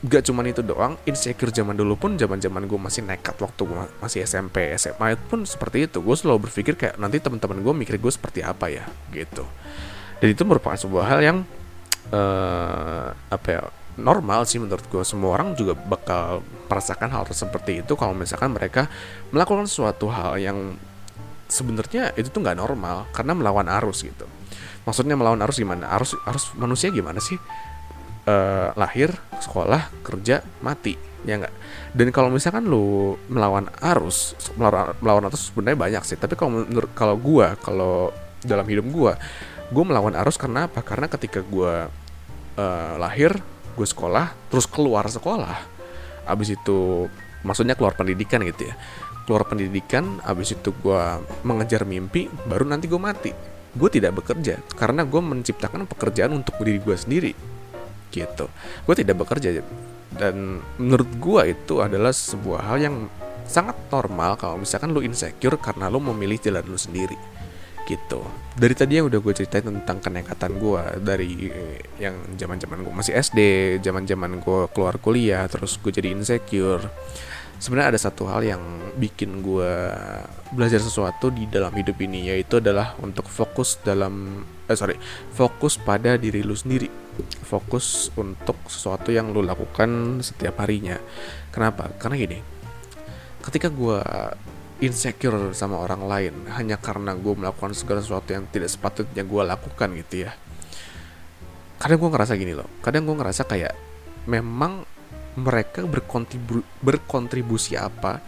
gak 0.00 0.32
cuman 0.32 0.48
itu 0.48 0.64
doang 0.64 0.96
insecure 1.04 1.52
zaman 1.52 1.76
dulu 1.76 1.92
pun 1.92 2.16
zaman 2.16 2.40
zaman 2.40 2.64
gue 2.64 2.80
masih 2.80 3.04
nekat 3.04 3.36
waktu 3.36 3.68
gue 3.68 3.76
masih 4.00 4.24
SMP 4.24 4.72
SMA 4.76 5.16
pun 5.30 5.46
seperti 5.46 5.88
itu. 5.88 6.02
Gue 6.02 6.16
selalu 6.18 6.50
berpikir 6.50 6.74
kayak 6.76 6.98
nanti 6.98 7.22
teman-teman 7.22 7.60
gue 7.62 7.74
mikir 7.86 7.96
gue 7.96 8.12
seperti 8.12 8.42
apa 8.44 8.68
ya 8.68 8.84
gitu. 9.14 9.46
Dan 10.20 10.28
itu 10.36 10.42
merupakan 10.44 10.76
sebuah 10.76 11.04
hal 11.08 11.20
yang 11.24 11.38
uh, 12.10 13.08
apa 13.14 13.48
ya 13.48 13.62
normal 14.00 14.46
sih 14.46 14.62
menurut 14.62 14.86
gue 14.86 15.02
semua 15.04 15.36
orang 15.36 15.52
juga 15.58 15.76
bakal 15.76 16.40
merasakan 16.70 17.10
hal 17.10 17.22
seperti 17.28 17.82
itu 17.82 17.92
kalau 17.98 18.14
misalkan 18.14 18.54
mereka 18.54 18.86
melakukan 19.34 19.66
suatu 19.66 20.08
hal 20.08 20.38
yang 20.38 20.78
sebenarnya 21.50 22.14
itu 22.14 22.30
tuh 22.30 22.40
nggak 22.40 22.56
normal 22.56 23.10
karena 23.10 23.34
melawan 23.34 23.66
arus 23.82 24.06
gitu. 24.06 24.24
Maksudnya 24.86 25.18
melawan 25.18 25.42
arus 25.44 25.58
gimana? 25.60 25.90
Arus 25.92 26.14
arus 26.24 26.54
manusia 26.56 26.88
gimana 26.88 27.18
sih? 27.18 27.36
Uh, 28.24 28.70
lahir 28.78 29.10
sekolah 29.42 29.90
kerja 30.06 30.46
mati 30.62 30.94
ya 31.26 31.42
nggak? 31.42 31.54
Dan 31.92 32.14
kalau 32.14 32.30
misalkan 32.30 32.70
lu 32.70 33.18
melawan 33.26 33.66
arus 33.82 34.38
melawan 34.54 34.94
melawan 35.02 35.24
arus 35.28 35.50
sebenarnya 35.50 35.78
banyak 35.78 36.02
sih. 36.06 36.16
Tapi 36.16 36.38
kalau 36.38 36.64
menurut 36.64 36.90
kalau 36.94 37.18
gua 37.18 37.58
kalau 37.58 38.14
dalam 38.40 38.64
hidup 38.64 38.86
gua 38.88 39.18
gua 39.70 39.84
melawan 39.86 40.14
arus 40.18 40.36
karena 40.36 40.66
apa? 40.66 40.82
Karena 40.82 41.06
ketika 41.06 41.40
gua 41.42 41.88
uh, 42.58 42.94
lahir 42.98 43.38
gue 43.74 43.86
sekolah 43.86 44.34
terus 44.50 44.66
keluar 44.66 45.06
sekolah 45.06 45.56
abis 46.28 46.54
itu 46.58 47.08
maksudnya 47.42 47.74
keluar 47.74 47.96
pendidikan 47.96 48.44
gitu 48.44 48.70
ya. 48.70 48.74
Keluar 49.24 49.46
pendidikan 49.46 50.18
abis 50.26 50.58
itu 50.58 50.74
gue 50.74 51.02
mengejar 51.46 51.86
mimpi 51.86 52.26
baru 52.46 52.66
nanti 52.66 52.90
gue 52.90 53.00
mati. 53.00 53.30
Gue 53.70 53.88
tidak 53.88 54.18
bekerja 54.20 54.58
karena 54.74 55.06
gue 55.06 55.22
menciptakan 55.22 55.86
pekerjaan 55.86 56.34
untuk 56.34 56.58
diri 56.60 56.82
gue 56.82 56.96
sendiri 56.98 57.32
gitu. 58.10 58.50
Gue 58.84 58.94
tidak 58.98 59.22
bekerja. 59.22 59.62
Dan 60.10 60.58
menurut 60.76 61.06
gue 61.22 61.42
itu 61.54 61.78
adalah 61.78 62.10
sebuah 62.10 62.66
hal 62.66 62.78
yang 62.82 62.96
sangat 63.46 63.78
normal 63.90 64.34
kalau 64.38 64.58
misalkan 64.58 64.90
lu 64.90 65.02
insecure 65.02 65.58
karena 65.58 65.86
lu 65.90 66.02
memilih 66.02 66.38
jalan 66.38 66.62
lu 66.66 66.78
sendiri 66.78 67.18
gitu. 67.86 68.24
Dari 68.56 68.74
tadi 68.76 68.98
yang 69.00 69.08
udah 69.08 69.20
gue 69.22 69.32
ceritain 69.32 69.64
tentang 69.64 69.98
kenekatan 70.02 70.58
gue 70.58 70.82
dari 71.00 71.48
yang 71.96 72.16
zaman 72.36 72.58
zaman 72.60 72.78
gue 72.84 72.92
masih 72.92 73.14
SD 73.16 73.38
zaman 73.80 74.04
zaman 74.04 74.42
gue 74.42 74.60
keluar 74.74 75.00
kuliah 75.00 75.46
terus 75.46 75.78
gue 75.80 75.92
jadi 75.92 76.12
insecure. 76.12 76.84
Sebenarnya 77.60 77.96
ada 77.96 78.00
satu 78.00 78.24
hal 78.24 78.40
yang 78.40 78.62
bikin 78.96 79.44
gue 79.44 79.72
belajar 80.56 80.80
sesuatu 80.80 81.28
di 81.28 81.44
dalam 81.44 81.72
hidup 81.76 81.96
ini 82.00 82.32
yaitu 82.32 82.56
adalah 82.56 82.96
untuk 83.04 83.28
fokus 83.28 83.76
dalam 83.84 84.44
eh 84.64 84.76
sorry 84.76 84.96
fokus 85.36 85.76
pada 85.76 86.16
diri 86.16 86.40
lu 86.40 86.56
sendiri. 86.56 86.88
Fokus 87.44 88.08
untuk 88.16 88.56
sesuatu 88.64 89.12
yang 89.12 89.30
lu 89.30 89.44
lakukan 89.44 90.20
setiap 90.24 90.64
harinya. 90.64 90.96
Kenapa? 91.52 91.92
Karena 92.00 92.16
gini 92.16 92.60
ketika 93.40 93.72
gue 93.72 94.00
insecure 94.80 95.52
sama 95.52 95.76
orang 95.76 96.08
lain 96.08 96.34
hanya 96.56 96.80
karena 96.80 97.12
gue 97.12 97.36
melakukan 97.36 97.76
segala 97.76 98.00
sesuatu 98.00 98.32
yang 98.32 98.48
tidak 98.48 98.72
sepatutnya 98.72 99.22
gue 99.24 99.42
lakukan 99.44 99.88
gitu 100.00 100.26
ya. 100.28 100.32
Kadang 101.80 101.98
gue 102.00 102.10
ngerasa 102.12 102.32
gini 102.36 102.52
loh 102.56 102.68
kadang 102.80 103.04
gue 103.08 103.16
ngerasa 103.16 103.44
kayak 103.44 103.72
memang 104.28 104.84
mereka 105.36 105.84
berkontribu 105.84 106.60
berkontribusi 106.80 107.76
apa 107.76 108.20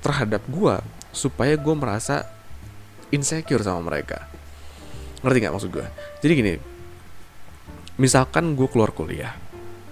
terhadap 0.00 0.42
gue 0.46 0.74
supaya 1.10 1.54
gue 1.58 1.74
merasa 1.74 2.26
insecure 3.10 3.62
sama 3.62 3.90
mereka. 3.90 4.26
Ngerti 5.20 5.36
nggak 5.42 5.54
maksud 5.54 5.70
gue 5.70 5.86
jadi 6.24 6.32
gini 6.32 6.52
misalkan 8.00 8.56
gue 8.56 8.64
keluar 8.72 8.96
kuliah 8.96 9.36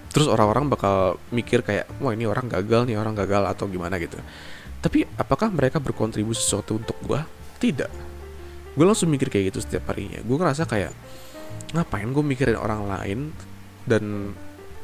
terus 0.09 0.25
orang-orang 0.25 0.73
bakal 0.73 1.21
mikir 1.29 1.61
kayak 1.61 1.85
wah 2.01 2.09
ini 2.09 2.25
orang 2.25 2.49
gagal 2.49 2.89
nih 2.89 2.97
orang 2.97 3.13
gagal 3.13 3.45
atau 3.45 3.69
gimana 3.69 4.01
gitu 4.01 4.17
tapi 4.79 5.03
apakah 5.19 5.51
mereka 5.51 5.83
berkontribusi 5.83 6.39
sesuatu 6.39 6.79
untuk 6.79 6.95
gue 7.03 7.19
tidak. 7.59 7.91
Gue 8.75 8.85
langsung 8.87 9.11
mikir 9.11 9.27
kayak 9.27 9.51
gitu 9.51 9.59
setiap 9.59 9.91
harinya. 9.91 10.23
Gue 10.23 10.39
ngerasa 10.39 10.63
kayak 10.63 10.95
ngapain 11.75 12.07
gue 12.07 12.23
mikirin 12.23 12.55
orang 12.55 12.87
lain 12.87 13.19
dan 13.83 14.33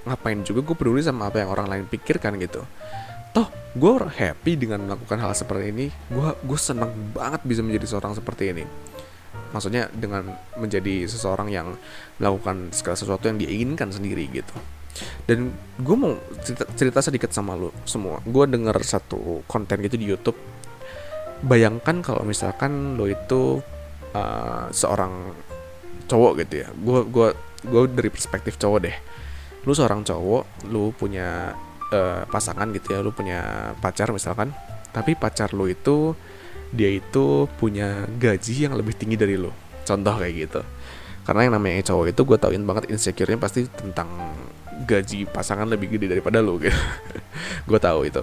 ngapain 0.04 0.44
juga 0.44 0.62
gue 0.62 0.76
peduli 0.76 1.02
sama 1.02 1.32
apa 1.32 1.42
yang 1.42 1.50
orang 1.50 1.68
lain 1.72 1.84
pikirkan 1.88 2.36
gitu. 2.44 2.68
Toh 3.32 3.48
gue 3.76 3.92
happy 4.04 4.60
dengan 4.60 4.84
melakukan 4.84 5.18
hal 5.24 5.32
seperti 5.32 5.72
ini. 5.72 5.88
Gue 6.12 6.36
gue 6.44 6.60
senang 6.60 6.92
banget 7.16 7.42
bisa 7.48 7.64
menjadi 7.64 7.88
seorang 7.96 8.14
seperti 8.20 8.52
ini. 8.52 8.66
Maksudnya 9.56 9.88
dengan 9.96 10.36
menjadi 10.60 11.08
seseorang 11.08 11.48
yang 11.48 11.80
melakukan 12.20 12.76
segala 12.76 13.00
sesuatu 13.00 13.32
yang 13.32 13.40
dia 13.40 13.48
inginkan 13.48 13.88
sendiri 13.88 14.28
gitu 14.28 14.75
dan 15.28 15.52
gue 15.76 15.96
mau 15.96 16.16
cerita, 16.44 16.64
cerita 16.76 17.00
sedikit 17.04 17.32
sama 17.32 17.58
lo 17.58 17.76
semua. 17.84 18.24
Gue 18.24 18.48
denger 18.48 18.76
satu 18.80 19.44
konten 19.50 19.84
gitu 19.84 20.00
di 20.00 20.08
YouTube. 20.08 20.38
Bayangkan 21.44 22.00
kalau 22.00 22.24
misalkan 22.24 22.96
lo 22.96 23.06
itu 23.10 23.60
uh, 24.16 24.66
seorang 24.72 25.36
cowok 26.08 26.46
gitu 26.46 26.64
ya. 26.64 26.68
Gue 26.72 27.04
gue 27.10 27.28
gue 27.66 27.84
dari 27.92 28.10
perspektif 28.10 28.56
cowok 28.56 28.80
deh. 28.88 28.98
Lu 29.68 29.74
seorang 29.76 30.06
cowok 30.06 30.70
lu 30.72 30.96
punya 30.96 31.52
uh, 31.92 32.24
pasangan 32.30 32.72
gitu 32.72 32.96
ya 32.96 33.00
lu 33.04 33.12
punya 33.12 33.74
pacar 33.84 34.16
misalkan. 34.16 34.56
Tapi 34.96 35.20
pacar 35.20 35.52
lu 35.52 35.68
itu 35.68 36.16
dia 36.72 36.88
itu 36.88 37.48
punya 37.60 38.08
gaji 38.16 38.68
yang 38.68 38.80
lebih 38.80 38.96
tinggi 38.96 39.20
dari 39.20 39.36
lu. 39.36 39.52
Contoh 39.84 40.16
kayak 40.16 40.34
gitu. 40.48 40.62
Karena 41.26 41.50
yang 41.50 41.54
namanya 41.58 41.82
cowok 41.92 42.14
itu 42.14 42.22
gue 42.22 42.38
tauin 42.38 42.64
banget 42.64 42.86
insecure-nya 42.94 43.42
pasti 43.42 43.66
tentang 43.66 44.08
gaji 44.86 45.26
pasangan 45.26 45.66
lebih 45.66 45.98
gede 45.98 46.08
daripada 46.08 46.40
lu 46.40 46.62
gitu. 46.62 46.72
Gue 47.70 47.80
tahu 47.82 48.06
itu. 48.06 48.22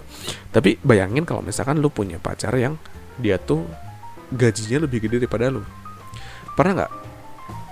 Tapi 0.54 0.78
bayangin 0.80 1.26
kalau 1.26 1.42
misalkan 1.42 1.82
lu 1.82 1.90
punya 1.90 2.22
pacar 2.22 2.54
yang 2.54 2.78
dia 3.18 3.36
tuh 3.36 3.66
gajinya 4.32 4.86
lebih 4.86 5.04
gede 5.04 5.26
daripada 5.26 5.50
lu. 5.50 5.66
Pernah 6.54 6.72
nggak? 6.82 6.92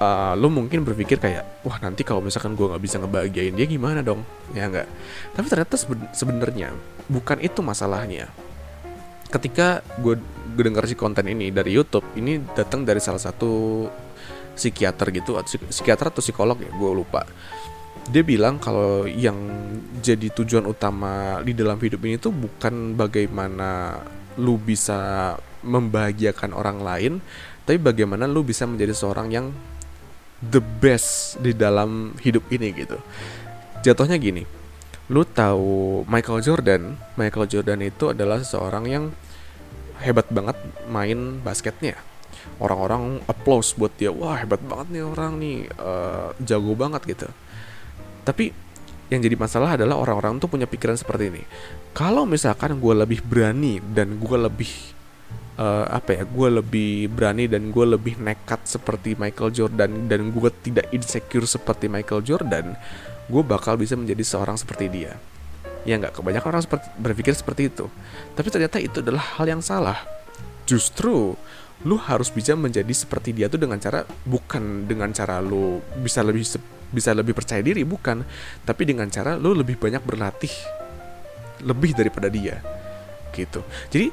Uh, 0.00 0.32
lu 0.40 0.48
mungkin 0.48 0.80
berpikir 0.80 1.20
kayak 1.20 1.60
wah 1.60 1.76
nanti 1.76 2.00
kalau 2.08 2.24
misalkan 2.24 2.56
gue 2.56 2.64
nggak 2.64 2.80
bisa 2.80 2.96
ngebahagiain 2.98 3.54
dia 3.54 3.66
gimana 3.68 4.02
dong? 4.02 4.26
Ya 4.52 4.66
nggak? 4.66 4.88
Tapi 5.36 5.46
ternyata 5.46 5.76
sebenarnya 6.12 6.74
bukan 7.06 7.38
itu 7.40 7.60
masalahnya. 7.60 8.28
Ketika 9.30 9.84
gue 10.00 10.18
dengar 10.56 10.84
si 10.90 10.98
konten 10.98 11.30
ini 11.30 11.54
dari 11.54 11.70
YouTube 11.76 12.04
ini 12.18 12.42
datang 12.56 12.82
dari 12.82 12.98
salah 12.98 13.22
satu 13.22 13.86
psikiater 14.60 15.08
gitu 15.14 15.38
psikiater 15.70 16.10
atau 16.10 16.20
psikolog 16.20 16.58
ya 16.58 16.68
gue 16.68 16.90
lupa 16.92 17.24
dia 18.10 18.26
bilang 18.26 18.58
kalau 18.58 19.06
yang 19.06 19.38
jadi 20.02 20.34
tujuan 20.34 20.66
utama 20.66 21.38
di 21.46 21.54
dalam 21.54 21.78
hidup 21.78 22.02
ini 22.02 22.18
tuh 22.18 22.34
bukan 22.34 22.98
bagaimana 22.98 24.02
lu 24.40 24.58
bisa 24.58 25.36
membahagiakan 25.62 26.50
orang 26.56 26.78
lain 26.82 27.12
tapi 27.62 27.78
bagaimana 27.78 28.26
lu 28.26 28.42
bisa 28.42 28.66
menjadi 28.66 28.96
seorang 28.96 29.28
yang 29.30 29.46
the 30.42 30.58
best 30.58 31.38
di 31.38 31.52
dalam 31.54 32.16
hidup 32.18 32.48
ini 32.50 32.72
gitu. 32.72 32.98
Jatuhnya 33.86 34.18
gini 34.18 34.42
lu 35.10 35.22
tahu 35.26 36.02
Michael 36.06 36.42
Jordan? 36.42 36.98
Michael 37.14 37.50
Jordan 37.50 37.82
itu 37.82 38.10
adalah 38.10 38.42
seseorang 38.42 38.84
yang 38.90 39.04
hebat 40.02 40.26
banget 40.30 40.58
main 40.90 41.38
basketnya. 41.42 41.94
Orang-orang 42.58 43.22
applause 43.28 43.76
buat 43.76 43.92
dia 43.94 44.10
wah 44.10 44.34
hebat 44.34 44.58
banget 44.64 44.98
nih 44.98 45.02
orang 45.04 45.32
nih 45.38 45.68
uh, 45.78 46.32
jago 46.40 46.72
banget 46.74 47.04
gitu 47.06 47.28
tapi 48.22 48.52
yang 49.10 49.20
jadi 49.20 49.34
masalah 49.34 49.74
adalah 49.74 49.98
orang-orang 49.98 50.38
tuh 50.38 50.46
punya 50.46 50.70
pikiran 50.70 50.94
seperti 50.94 51.34
ini. 51.34 51.42
Kalau 51.90 52.22
misalkan 52.22 52.78
gue 52.78 52.94
lebih 52.94 53.26
berani 53.26 53.82
dan 53.82 54.22
gue 54.22 54.38
lebih 54.38 54.70
uh, 55.58 55.90
apa 55.90 56.14
ya 56.14 56.22
gue 56.22 56.48
lebih 56.62 57.10
berani 57.10 57.50
dan 57.50 57.74
gue 57.74 57.86
lebih 57.98 58.22
nekat 58.22 58.62
seperti 58.70 59.18
Michael 59.18 59.50
Jordan 59.50 60.06
dan 60.06 60.30
gue 60.30 60.50
tidak 60.62 60.86
insecure 60.94 61.44
seperti 61.44 61.90
Michael 61.90 62.22
Jordan 62.22 62.78
gue 63.30 63.42
bakal 63.46 63.78
bisa 63.78 63.94
menjadi 63.94 64.26
seorang 64.26 64.58
seperti 64.58 64.90
dia. 64.90 65.14
Ya 65.86 65.96
nggak 65.96 66.18
kebanyakan 66.18 66.58
orang 66.58 66.64
seperti, 66.66 66.86
berpikir 66.98 67.32
seperti 67.32 67.70
itu. 67.70 67.86
Tapi 68.34 68.48
ternyata 68.50 68.76
itu 68.82 69.00
adalah 69.00 69.22
hal 69.38 69.46
yang 69.46 69.62
salah. 69.62 69.96
Justru 70.66 71.38
lu 71.88 71.96
harus 71.96 72.28
bisa 72.28 72.52
menjadi 72.52 72.92
seperti 72.92 73.32
dia 73.32 73.48
tuh 73.48 73.56
dengan 73.56 73.80
cara 73.80 74.04
bukan 74.28 74.84
dengan 74.84 75.08
cara 75.16 75.40
lu 75.40 75.80
bisa 76.04 76.20
lebih 76.20 76.44
bisa 76.90 77.10
lebih 77.16 77.32
percaya 77.32 77.64
diri 77.64 77.86
bukan. 77.86 78.22
Tapi 78.66 78.82
dengan 78.84 79.08
cara 79.08 79.38
lu 79.38 79.56
lebih 79.56 79.80
banyak 79.80 80.02
berlatih 80.04 80.52
lebih 81.64 81.96
daripada 81.96 82.28
dia 82.28 82.60
gitu. 83.32 83.64
Jadi 83.88 84.12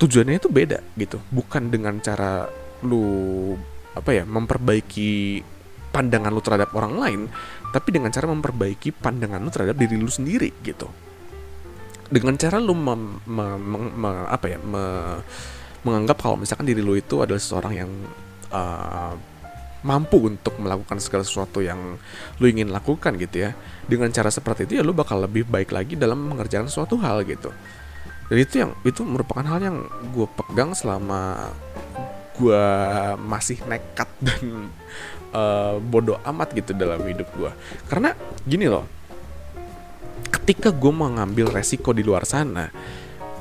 tujuannya 0.00 0.40
itu 0.40 0.48
beda 0.48 0.80
gitu. 0.96 1.20
Bukan 1.28 1.68
dengan 1.68 2.00
cara 2.00 2.48
lu 2.84 3.52
apa 3.94 4.10
ya 4.10 4.24
memperbaiki 4.26 5.44
pandangan 5.94 6.34
lu 6.34 6.42
terhadap 6.42 6.74
orang 6.74 6.98
lain 6.98 7.20
tapi 7.70 7.94
dengan 7.94 8.10
cara 8.10 8.26
memperbaiki 8.26 8.90
pandangan 8.90 9.38
lu 9.38 9.50
terhadap 9.50 9.74
diri 9.78 9.98
lu 9.98 10.10
sendiri 10.10 10.54
gitu. 10.62 10.86
Dengan 12.06 12.38
cara 12.38 12.62
lu 12.62 12.76
mem, 12.76 13.18
me, 13.26 13.46
me, 13.58 13.78
me, 13.90 14.10
apa 14.30 14.46
ya 14.46 14.58
me, 14.62 14.84
menganggap 15.84 16.16
kalau 16.20 16.40
misalkan 16.40 16.66
diri 16.66 16.80
lu 16.80 16.96
itu 16.96 17.20
adalah 17.20 17.40
seseorang 17.40 17.74
yang 17.76 17.90
uh, 18.50 19.14
mampu 19.84 20.16
untuk 20.32 20.56
melakukan 20.56 20.96
segala 20.96 21.28
sesuatu 21.28 21.60
yang 21.60 22.00
lu 22.40 22.46
ingin 22.48 22.72
lakukan 22.72 23.14
gitu 23.20 23.48
ya. 23.48 23.50
Dengan 23.84 24.08
cara 24.10 24.32
seperti 24.32 24.64
itu 24.64 24.80
ya 24.80 24.82
lu 24.82 24.96
bakal 24.96 25.20
lebih 25.20 25.44
baik 25.44 25.70
lagi 25.70 25.94
dalam 25.94 26.24
mengerjakan 26.24 26.72
suatu 26.72 26.96
hal 26.98 27.22
gitu. 27.28 27.52
Dan 28.32 28.36
itu 28.40 28.54
yang 28.64 28.72
itu 28.82 29.04
merupakan 29.04 29.44
hal 29.44 29.60
yang 29.60 29.84
gue 30.16 30.26
pegang 30.32 30.72
selama 30.72 31.52
gue 32.34 32.64
masih 33.22 33.62
nekat 33.70 34.10
dan 34.26 34.72
uh, 35.34 35.76
bodoh 35.78 36.18
amat 36.22 36.54
gitu 36.54 36.74
dalam 36.74 37.02
hidup 37.06 37.28
gue 37.34 37.50
karena 37.90 38.14
gini 38.46 38.66
loh 38.66 38.86
ketika 40.30 40.74
gue 40.74 40.92
mengambil 40.92 41.50
resiko 41.50 41.94
di 41.94 42.02
luar 42.02 42.26
sana 42.26 42.70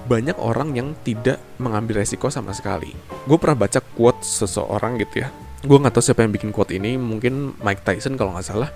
banyak 0.04 0.36
orang 0.36 0.76
yang 0.76 0.92
tidak 1.08 1.40
mengambil 1.60 2.04
resiko 2.04 2.28
sama 2.28 2.52
sekali. 2.52 2.92
Gue 3.24 3.40
pernah 3.40 3.64
baca 3.64 3.80
quote 3.80 4.20
seseorang 4.24 5.00
gitu 5.00 5.24
ya. 5.24 5.32
Gue 5.64 5.80
nggak 5.80 5.96
tahu 5.96 6.04
siapa 6.04 6.28
yang 6.28 6.34
bikin 6.36 6.52
quote 6.52 6.76
ini 6.76 7.00
mungkin 7.00 7.56
Mike 7.64 7.88
Tyson 7.88 8.20
kalau 8.20 8.36
nggak 8.36 8.48
salah. 8.48 8.70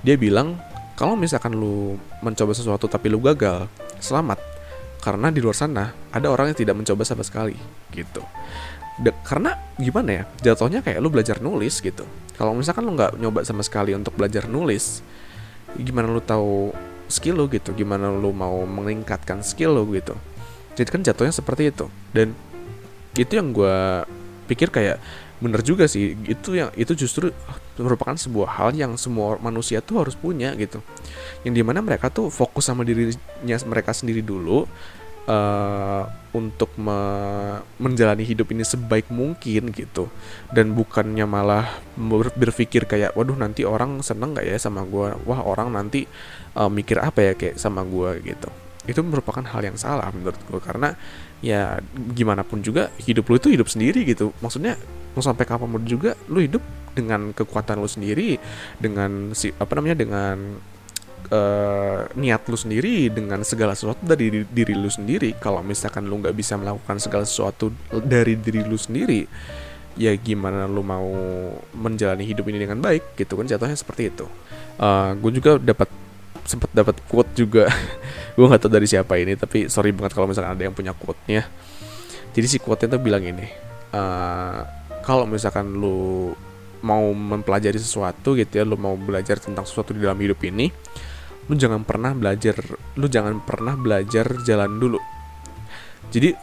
Dia 0.00 0.16
bilang 0.16 0.56
kalau 0.96 1.12
misalkan 1.12 1.52
lu 1.52 2.00
mencoba 2.24 2.56
sesuatu 2.56 2.88
tapi 2.88 3.12
lu 3.12 3.20
gagal 3.20 3.68
selamat. 4.00 4.40
Karena 5.02 5.28
di 5.34 5.42
luar 5.42 5.58
sana 5.58 5.92
ada 6.14 6.30
orang 6.30 6.54
yang 6.54 6.58
tidak 6.62 6.76
mencoba 6.78 7.02
sama 7.04 7.26
sekali 7.26 7.58
gitu. 7.92 8.24
De 8.96 9.12
karena 9.24 9.56
gimana 9.76 10.10
ya 10.10 10.24
jatuhnya 10.40 10.80
kayak 10.80 11.00
lu 11.04 11.12
belajar 11.12 11.36
nulis 11.44 11.84
gitu. 11.84 12.08
Kalau 12.38 12.56
misalkan 12.56 12.88
lu 12.88 12.96
nggak 12.96 13.20
nyoba 13.20 13.44
sama 13.44 13.60
sekali 13.60 13.92
untuk 13.92 14.16
belajar 14.16 14.48
nulis 14.48 15.04
gimana 15.76 16.08
lu 16.08 16.22
tahu 16.24 16.72
skill 17.12 17.44
lu 17.44 17.44
gitu? 17.52 17.76
Gimana 17.76 18.08
lu 18.08 18.32
mau 18.32 18.64
meningkatkan 18.64 19.44
skill 19.44 19.76
lu 19.76 19.84
gitu 19.92 20.16
jadi 20.72 20.88
kan 20.88 21.00
jatuhnya 21.04 21.34
seperti 21.34 21.68
itu. 21.68 21.86
Dan 22.12 22.32
itu 23.16 23.32
yang 23.36 23.52
gue 23.52 24.08
pikir 24.48 24.72
kayak 24.72 24.96
bener 25.42 25.60
juga 25.60 25.84
sih. 25.90 26.16
Itu 26.24 26.56
yang 26.56 26.72
itu 26.78 26.96
justru 26.96 27.34
merupakan 27.76 28.16
sebuah 28.16 28.60
hal 28.60 28.70
yang 28.76 28.96
semua 28.96 29.36
manusia 29.42 29.84
tuh 29.84 30.06
harus 30.06 30.16
punya 30.16 30.56
gitu. 30.56 30.80
Yang 31.44 31.54
di 31.60 31.62
mana 31.64 31.84
mereka 31.84 32.08
tuh 32.08 32.32
fokus 32.32 32.68
sama 32.68 32.86
dirinya 32.86 33.56
mereka 33.68 33.92
sendiri 33.92 34.24
dulu 34.24 34.64
uh, 35.28 36.04
untuk 36.32 36.72
me 36.80 37.00
menjalani 37.76 38.24
hidup 38.24 38.48
ini 38.54 38.64
sebaik 38.64 39.12
mungkin 39.12 39.74
gitu. 39.76 40.08
Dan 40.48 40.72
bukannya 40.72 41.28
malah 41.28 41.68
ber 42.00 42.32
berpikir 42.32 42.88
kayak 42.88 43.12
waduh 43.12 43.36
nanti 43.36 43.68
orang 43.68 44.00
seneng 44.00 44.32
nggak 44.32 44.46
ya 44.46 44.56
sama 44.56 44.88
gue 44.88 45.12
wah 45.28 45.40
orang 45.44 45.68
nanti 45.74 46.08
uh, 46.56 46.72
mikir 46.72 46.96
apa 46.96 47.20
ya 47.20 47.32
kayak 47.36 47.60
sama 47.60 47.84
gue 47.84 48.24
gitu 48.24 48.61
itu 48.82 48.98
merupakan 49.02 49.42
hal 49.46 49.62
yang 49.62 49.78
salah 49.78 50.10
menurut 50.10 50.38
gue 50.42 50.58
karena 50.58 50.98
ya 51.38 51.78
gimana 52.14 52.42
pun 52.42 52.62
juga 52.62 52.90
hidup 52.98 53.30
lu 53.30 53.38
itu 53.38 53.48
hidup 53.54 53.70
sendiri 53.70 54.02
gitu. 54.02 54.34
Maksudnya 54.42 54.74
mau 55.14 55.22
sampai 55.22 55.44
kapan 55.46 55.70
juga 55.86 56.18
lu 56.26 56.42
hidup 56.42 56.62
dengan 56.92 57.30
kekuatan 57.30 57.78
lu 57.78 57.88
sendiri 57.88 58.36
dengan 58.82 59.32
si 59.32 59.54
apa 59.54 59.72
namanya 59.78 60.02
dengan 60.02 60.36
uh, 61.30 62.00
niat 62.18 62.42
lu 62.48 62.58
sendiri 62.58 63.08
dengan 63.12 63.46
segala 63.46 63.78
sesuatu 63.78 64.02
dari 64.02 64.28
diri, 64.28 64.46
diri 64.50 64.74
lu 64.74 64.90
sendiri. 64.90 65.38
Kalau 65.38 65.62
misalkan 65.62 66.10
lu 66.10 66.18
nggak 66.18 66.34
bisa 66.34 66.58
melakukan 66.58 66.98
segala 66.98 67.24
sesuatu 67.24 67.70
dari 68.02 68.34
diri 68.34 68.66
lu 68.66 68.76
sendiri 68.76 69.24
ya 69.92 70.16
gimana 70.16 70.64
lu 70.64 70.80
mau 70.80 71.12
menjalani 71.76 72.24
hidup 72.24 72.48
ini 72.48 72.64
dengan 72.64 72.80
baik 72.80 73.12
gitu 73.12 73.36
kan 73.36 73.46
jatuhnya 73.46 73.76
seperti 73.76 74.10
itu. 74.10 74.26
Uh, 74.80 75.12
gue 75.20 75.38
juga 75.38 75.60
dapat 75.60 75.88
sempat 76.44 76.70
dapat 76.74 76.98
quote 77.06 77.32
juga. 77.36 77.68
Gue 78.36 78.46
nggak 78.48 78.62
tahu 78.64 78.72
dari 78.72 78.88
siapa 78.88 79.18
ini 79.20 79.36
tapi 79.36 79.68
sorry 79.68 79.92
banget 79.92 80.16
kalau 80.16 80.26
misalkan 80.30 80.56
ada 80.56 80.62
yang 80.62 80.74
punya 80.74 80.92
quote-nya. 80.96 81.46
Jadi 82.32 82.46
si 82.48 82.56
quote-nya 82.62 82.96
bilang 82.96 83.22
ini 83.22 83.46
uh, 83.92 84.60
kalau 85.04 85.28
misalkan 85.28 85.68
lu 85.76 86.32
mau 86.82 87.14
mempelajari 87.14 87.78
sesuatu 87.78 88.34
gitu 88.34 88.58
ya 88.58 88.64
lu 88.66 88.74
mau 88.74 88.98
belajar 88.98 89.38
tentang 89.38 89.62
sesuatu 89.62 89.94
di 89.94 90.02
dalam 90.02 90.18
hidup 90.18 90.42
ini 90.42 90.66
lu 91.46 91.54
jangan 91.54 91.86
pernah 91.86 92.10
belajar 92.10 92.58
lu 92.98 93.06
jangan 93.06 93.42
pernah 93.42 93.74
belajar 93.74 94.42
jalan 94.46 94.78
dulu. 94.78 94.98
Jadi 96.12 96.36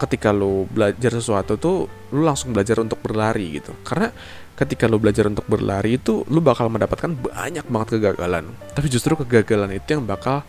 ketika 0.00 0.32
lu 0.32 0.64
belajar 0.72 1.12
sesuatu 1.12 1.60
tuh 1.60 1.84
lu 2.16 2.24
langsung 2.24 2.56
belajar 2.56 2.80
untuk 2.80 3.04
berlari 3.04 3.60
gitu. 3.60 3.76
Karena 3.84 4.08
ketika 4.56 4.88
lu 4.88 4.96
belajar 4.96 5.28
untuk 5.28 5.44
berlari 5.44 6.00
itu 6.00 6.24
lu 6.32 6.40
bakal 6.40 6.72
mendapatkan 6.72 7.12
banyak 7.12 7.64
banget 7.68 7.88
kegagalan. 7.96 8.48
Tapi 8.72 8.86
justru 8.88 9.12
kegagalan 9.20 9.76
itu 9.76 10.00
yang 10.00 10.08
bakal 10.08 10.40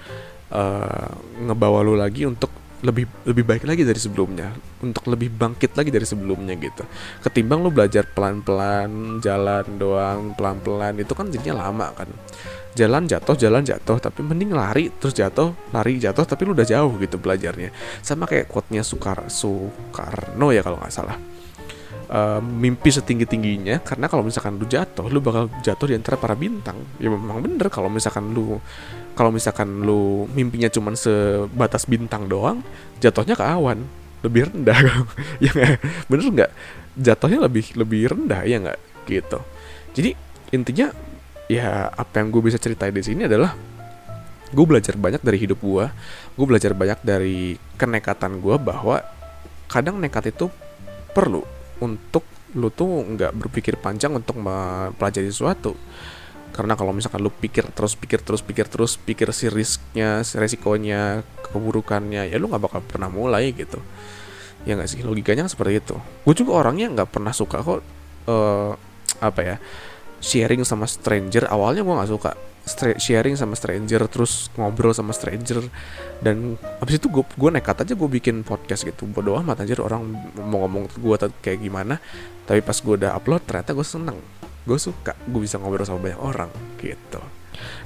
uh, 0.56 1.12
ngebawa 1.44 1.84
lu 1.84 2.00
lagi 2.00 2.24
untuk 2.24 2.61
lebih 2.82 3.06
lebih 3.30 3.44
baik 3.46 3.64
lagi 3.66 3.86
dari 3.86 3.98
sebelumnya. 4.02 4.54
Untuk 4.82 5.06
lebih 5.10 5.30
bangkit 5.34 5.78
lagi 5.78 5.90
dari 5.94 6.06
sebelumnya 6.06 6.58
gitu. 6.58 6.84
Ketimbang 7.22 7.62
lu 7.62 7.70
belajar 7.70 8.06
pelan-pelan 8.10 9.22
jalan 9.22 9.66
doang 9.78 10.34
pelan-pelan 10.34 10.98
itu 10.98 11.14
kan 11.14 11.30
jadinya 11.30 11.70
lama 11.70 11.94
kan. 11.94 12.10
Jalan 12.72 13.04
jatuh 13.06 13.36
jalan 13.36 13.64
jatuh 13.68 14.00
tapi 14.00 14.24
mending 14.24 14.56
lari 14.56 14.90
terus 14.96 15.12
jatuh 15.12 15.52
lari 15.76 16.00
jatuh 16.00 16.24
tapi 16.24 16.48
lu 16.48 16.58
udah 16.58 16.68
jauh 16.68 16.92
gitu 16.98 17.22
belajarnya. 17.22 17.70
Sama 18.02 18.26
kayak 18.26 18.50
quote-nya 18.50 18.82
Sukar 18.82 19.30
Soekarno 19.30 20.50
ya 20.50 20.66
kalau 20.66 20.82
nggak 20.82 20.94
salah 20.94 21.31
uh, 22.12 22.44
mimpi 22.44 22.92
setinggi 22.92 23.26
tingginya 23.26 23.80
karena 23.80 24.12
kalau 24.12 24.22
misalkan 24.22 24.60
lu 24.60 24.68
jatuh 24.68 25.08
lu 25.08 25.24
bakal 25.24 25.48
jatuh 25.64 25.88
di 25.88 25.96
antara 25.96 26.20
para 26.20 26.36
bintang. 26.36 26.78
Ya 27.00 27.08
memang 27.08 27.40
bener 27.42 27.72
kalau 27.72 27.88
misalkan 27.88 28.36
lu 28.36 28.60
kalau 29.16 29.32
misalkan 29.32 29.82
lu 29.82 30.28
mimpinya 30.36 30.68
cuma 30.68 30.94
sebatas 30.94 31.88
bintang 31.88 32.28
doang 32.28 32.62
jatuhnya 33.00 33.34
ke 33.34 33.46
awan 33.48 33.88
lebih 34.22 34.52
rendah. 34.52 34.78
Ya 35.44 35.52
bener 36.06 36.28
nggak? 36.30 36.52
Jatuhnya 37.00 37.40
lebih 37.48 37.74
lebih 37.80 38.14
rendah 38.14 38.44
ya 38.46 38.62
nggak? 38.62 38.80
Gitu. 39.08 39.40
Jadi 39.98 40.10
intinya 40.52 40.92
ya 41.48 41.92
apa 41.92 42.24
yang 42.24 42.32
gue 42.32 42.44
bisa 42.48 42.60
ceritain 42.60 42.96
di 42.96 43.04
sini 43.04 43.28
adalah 43.28 43.56
gue 44.52 44.66
belajar 44.68 45.00
banyak 45.00 45.24
dari 45.24 45.38
hidup 45.40 45.60
gue 45.64 45.86
gue 46.36 46.46
belajar 46.48 46.72
banyak 46.76 47.00
dari 47.04 47.56
kenekatan 47.80 48.40
gue 48.44 48.56
bahwa 48.60 49.04
kadang 49.72 50.00
nekat 50.00 50.32
itu 50.32 50.52
perlu 51.16 51.44
untuk 51.82 52.24
lu 52.56 52.68
tuh 52.72 52.88
nggak 52.88 53.32
berpikir 53.36 53.80
panjang 53.80 54.16
untuk 54.16 54.38
mempelajari 54.40 55.28
sesuatu. 55.28 55.76
Karena 56.52 56.76
kalau 56.76 56.92
misalkan 56.92 57.24
lu 57.24 57.32
pikir 57.32 57.68
terus 57.72 57.96
pikir 57.96 58.20
terus 58.22 58.44
pikir 58.44 58.68
terus 58.68 59.00
pikir 59.00 59.32
si 59.32 59.48
risknya 59.48 60.20
si 60.28 60.36
resikonya 60.36 61.24
keburukannya 61.48 62.28
ya 62.28 62.36
lu 62.36 62.52
nggak 62.52 62.64
bakal 62.64 62.82
pernah 62.84 63.08
mulai 63.08 63.56
gitu. 63.56 63.80
Ya 64.68 64.78
nggak 64.78 64.90
sih? 64.92 65.00
Logikanya 65.02 65.48
kan 65.48 65.52
seperti 65.52 65.80
itu. 65.80 65.96
Gue 66.28 66.36
juga 66.36 66.60
orangnya 66.62 66.92
nggak 66.92 67.10
pernah 67.10 67.32
suka 67.32 67.64
kok 67.64 67.82
uh, 68.28 68.72
apa 69.22 69.42
ya 69.42 69.56
sharing 70.22 70.62
sama 70.62 70.86
stranger 70.86 71.50
awalnya 71.50 71.82
gue 71.82 71.92
nggak 71.92 72.12
suka. 72.14 72.32
Sharing 73.02 73.34
sama 73.34 73.58
stranger 73.58 74.06
terus 74.06 74.54
ngobrol 74.54 74.94
sama 74.94 75.12
stranger. 75.18 75.66
Dan 76.22 76.56
habis 76.78 77.02
itu 77.02 77.10
gue 77.10 77.26
gue 77.26 77.50
nekat 77.50 77.84
aja 77.84 77.94
gue 77.98 78.10
bikin 78.10 78.46
podcast 78.46 78.86
gitu. 78.86 79.10
Bodo 79.10 79.34
amat 79.42 79.66
aja 79.66 79.82
orang 79.82 80.06
mau 80.38 80.64
ngomong 80.64 80.88
gue 80.94 81.16
kayak 81.42 81.60
gimana. 81.60 81.98
Tapi 82.46 82.62
pas 82.62 82.78
gue 82.78 82.94
udah 83.02 83.18
upload 83.18 83.42
ternyata 83.50 83.74
gue 83.74 83.84
seneng. 83.84 84.22
Gue 84.64 84.78
suka 84.78 85.18
gue 85.26 85.42
bisa 85.42 85.58
ngobrol 85.58 85.84
sama 85.90 86.06
banyak 86.06 86.22
orang 86.22 86.54
gitu. 86.78 87.20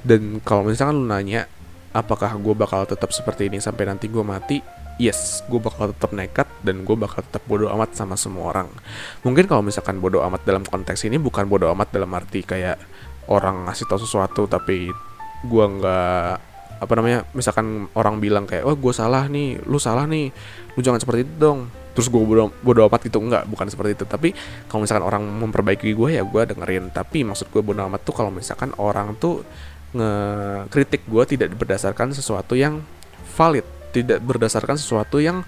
Dan 0.04 0.44
kalau 0.44 0.68
misalkan 0.68 1.02
lu 1.02 1.08
nanya 1.08 1.48
apakah 1.96 2.36
gue 2.36 2.52
bakal 2.52 2.84
tetap 2.84 3.08
seperti 3.16 3.48
ini 3.48 3.56
sampai 3.56 3.88
nanti 3.88 4.12
gue 4.12 4.20
mati 4.20 4.60
yes 4.96 5.44
gue 5.46 5.60
bakal 5.60 5.92
tetap 5.92 6.10
nekat 6.16 6.48
dan 6.64 6.82
gue 6.82 6.96
bakal 6.96 7.20
tetap 7.20 7.44
bodoh 7.44 7.68
amat 7.76 7.92
sama 7.96 8.16
semua 8.16 8.52
orang. 8.52 8.68
Mungkin 9.22 9.44
kalau 9.44 9.60
misalkan 9.60 10.00
bodoh 10.00 10.24
amat 10.24 10.44
dalam 10.48 10.64
konteks 10.64 11.04
ini 11.04 11.20
bukan 11.20 11.44
bodoh 11.48 11.68
amat 11.72 11.92
dalam 11.92 12.08
arti 12.16 12.40
kayak 12.42 12.80
orang 13.28 13.68
ngasih 13.68 13.84
tau 13.88 14.00
sesuatu 14.00 14.48
tapi 14.48 14.88
gue 15.44 15.64
nggak 15.64 16.30
apa 16.76 16.92
namanya 16.92 17.24
misalkan 17.32 17.88
orang 17.96 18.20
bilang 18.20 18.44
kayak 18.44 18.68
oh 18.68 18.76
gue 18.76 18.92
salah 18.92 19.24
nih 19.32 19.64
lu 19.64 19.80
salah 19.80 20.04
nih 20.04 20.28
lu 20.76 20.80
jangan 20.80 21.00
seperti 21.00 21.28
itu 21.28 21.34
dong. 21.36 21.60
Terus 21.96 22.12
gue 22.12 22.20
bodo, 22.20 22.52
bodo 22.60 22.84
amat 22.92 23.08
gitu 23.08 23.24
enggak 23.24 23.48
bukan 23.48 23.72
seperti 23.72 23.96
itu. 23.96 24.04
Tapi 24.04 24.36
kalau 24.68 24.84
misalkan 24.84 25.04
orang 25.04 25.24
memperbaiki 25.24 25.96
gue 25.96 26.20
ya 26.20 26.22
gue 26.24 26.42
dengerin. 26.44 26.92
Tapi 26.92 27.24
maksud 27.24 27.48
gue 27.48 27.64
bodo 27.64 27.80
amat 27.88 28.04
tuh 28.04 28.12
kalau 28.12 28.28
misalkan 28.28 28.72
orang 28.76 29.16
tuh 29.16 29.40
ngekritik 29.96 31.08
gue 31.08 31.24
tidak 31.24 31.56
berdasarkan 31.56 32.12
sesuatu 32.12 32.52
yang 32.52 32.84
valid 33.32 33.64
tidak 33.92 34.22
berdasarkan 34.22 34.78
sesuatu 34.78 35.18
yang 35.22 35.42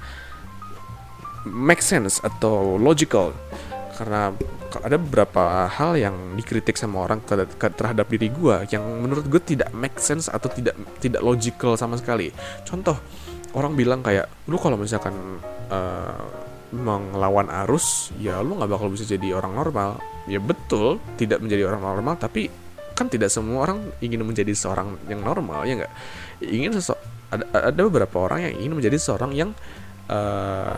make 1.47 1.81
sense 1.81 2.21
atau 2.21 2.77
logical. 2.77 3.33
Karena 3.97 4.31
ada 4.69 4.97
beberapa 5.01 5.65
hal 5.67 5.97
yang 5.97 6.15
dikritik 6.37 6.77
sama 6.77 7.09
orang 7.09 7.25
terhadap 7.25 8.05
diri 8.13 8.29
gue 8.29 8.69
yang 8.69 8.85
menurut 8.85 9.25
gue 9.25 9.41
tidak 9.41 9.73
make 9.73 9.97
sense 9.97 10.29
atau 10.29 10.53
tidak 10.53 10.77
tidak 11.01 11.25
logical 11.25 11.75
sama 11.75 11.97
sekali. 11.97 12.29
Contoh 12.69 13.01
orang 13.57 13.73
bilang 13.73 14.05
kayak 14.05 14.29
lu 14.47 14.61
kalau 14.61 14.77
misalkan 14.77 15.41
uh, 15.73 16.25
mengelawan 16.69 17.49
arus 17.65 18.13
ya 18.21 18.45
lu 18.45 18.61
nggak 18.61 18.69
bakal 18.69 18.93
bisa 18.93 19.09
jadi 19.09 19.41
orang 19.41 19.57
normal. 19.57 19.97
Ya 20.29 20.37
betul 20.37 21.01
tidak 21.17 21.41
menjadi 21.41 21.65
orang 21.73 21.81
normal 21.81 22.15
tapi 22.21 22.53
kan 22.93 23.09
tidak 23.09 23.33
semua 23.33 23.65
orang 23.65 23.79
ingin 24.03 24.21
menjadi 24.27 24.53
seorang 24.53 25.01
yang 25.09 25.25
normal 25.25 25.65
ya 25.65 25.81
nggak? 25.81 25.93
Ingin 26.45 26.77
ada, 27.29 27.45
ada 27.73 27.81
beberapa 27.85 28.17
orang 28.25 28.49
yang 28.49 28.55
ingin 28.65 28.73
menjadi 28.81 28.97
seorang 28.97 29.33
yang 29.37 29.51
uh, 30.09 30.77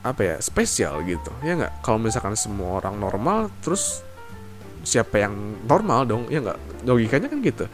apa 0.00 0.20
ya 0.24 0.36
spesial 0.40 1.04
gitu 1.04 1.28
ya 1.44 1.60
nggak? 1.60 1.84
Kalau 1.84 2.00
misalkan 2.00 2.32
semua 2.36 2.80
orang 2.80 2.96
normal 2.96 3.52
terus 3.60 4.00
siapa 4.80 5.20
yang 5.20 5.60
normal 5.68 6.08
dong 6.08 6.22
ya 6.32 6.40
nggak? 6.40 6.88
Logikanya 6.88 7.28
kan 7.28 7.38
gitu. 7.44 7.64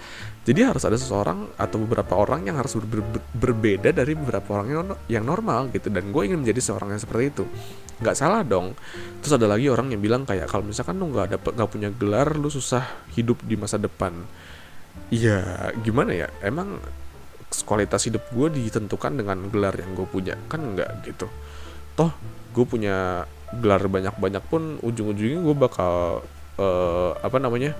Jadi 0.47 0.63
harus 0.63 0.83
ada 0.87 0.95
seseorang 0.95 1.59
atau 1.59 1.77
beberapa 1.83 2.15
orang 2.15 2.47
yang 2.47 2.55
harus 2.55 2.79
ber 2.79 3.03
ber 3.03 3.19
berbeda 3.35 3.91
dari 3.91 4.15
beberapa 4.15 4.63
orang 4.63 4.69
yang, 4.71 4.83
yang 5.11 5.25
normal 5.27 5.71
gitu. 5.75 5.91
Dan 5.91 6.15
gue 6.15 6.23
ingin 6.23 6.43
menjadi 6.43 6.63
seorang 6.63 6.95
yang 6.95 7.03
seperti 7.03 7.35
itu. 7.35 7.45
Nggak 7.99 8.15
salah 8.15 8.47
dong. 8.47 8.79
Terus 9.23 9.35
ada 9.35 9.47
lagi 9.51 9.67
orang 9.67 9.91
yang 9.91 9.99
bilang 9.99 10.23
kayak 10.23 10.47
kalau 10.47 10.63
misalkan 10.63 11.03
lu 11.03 11.11
nggak 11.11 11.35
dapet 11.39 11.51
nggak 11.51 11.71
punya 11.71 11.91
gelar 11.91 12.31
lu 12.39 12.47
susah 12.47 12.87
hidup 13.19 13.43
di 13.43 13.59
masa 13.59 13.79
depan. 13.79 14.15
Ya 15.11 15.71
gimana 15.83 16.15
ya? 16.15 16.31
Emang 16.43 16.79
kualitas 17.67 18.07
hidup 18.07 18.23
gue 18.35 18.49
ditentukan 18.53 19.17
dengan 19.17 19.49
gelar 19.49 19.75
yang 19.79 19.95
gue 19.95 20.07
punya. 20.07 20.35
Kan 20.51 20.77
nggak 20.77 21.07
gitu. 21.07 21.27
Toh 21.97 22.13
gue 22.57 22.65
punya 22.65 23.29
gelar 23.53 23.83
banyak-banyak 23.87 24.45
pun 24.49 24.83
ujung-ujungnya 24.83 25.39
gue 25.39 25.55
bakal 25.55 26.25
uh, 26.59 27.11
apa 27.23 27.39
namanya 27.39 27.77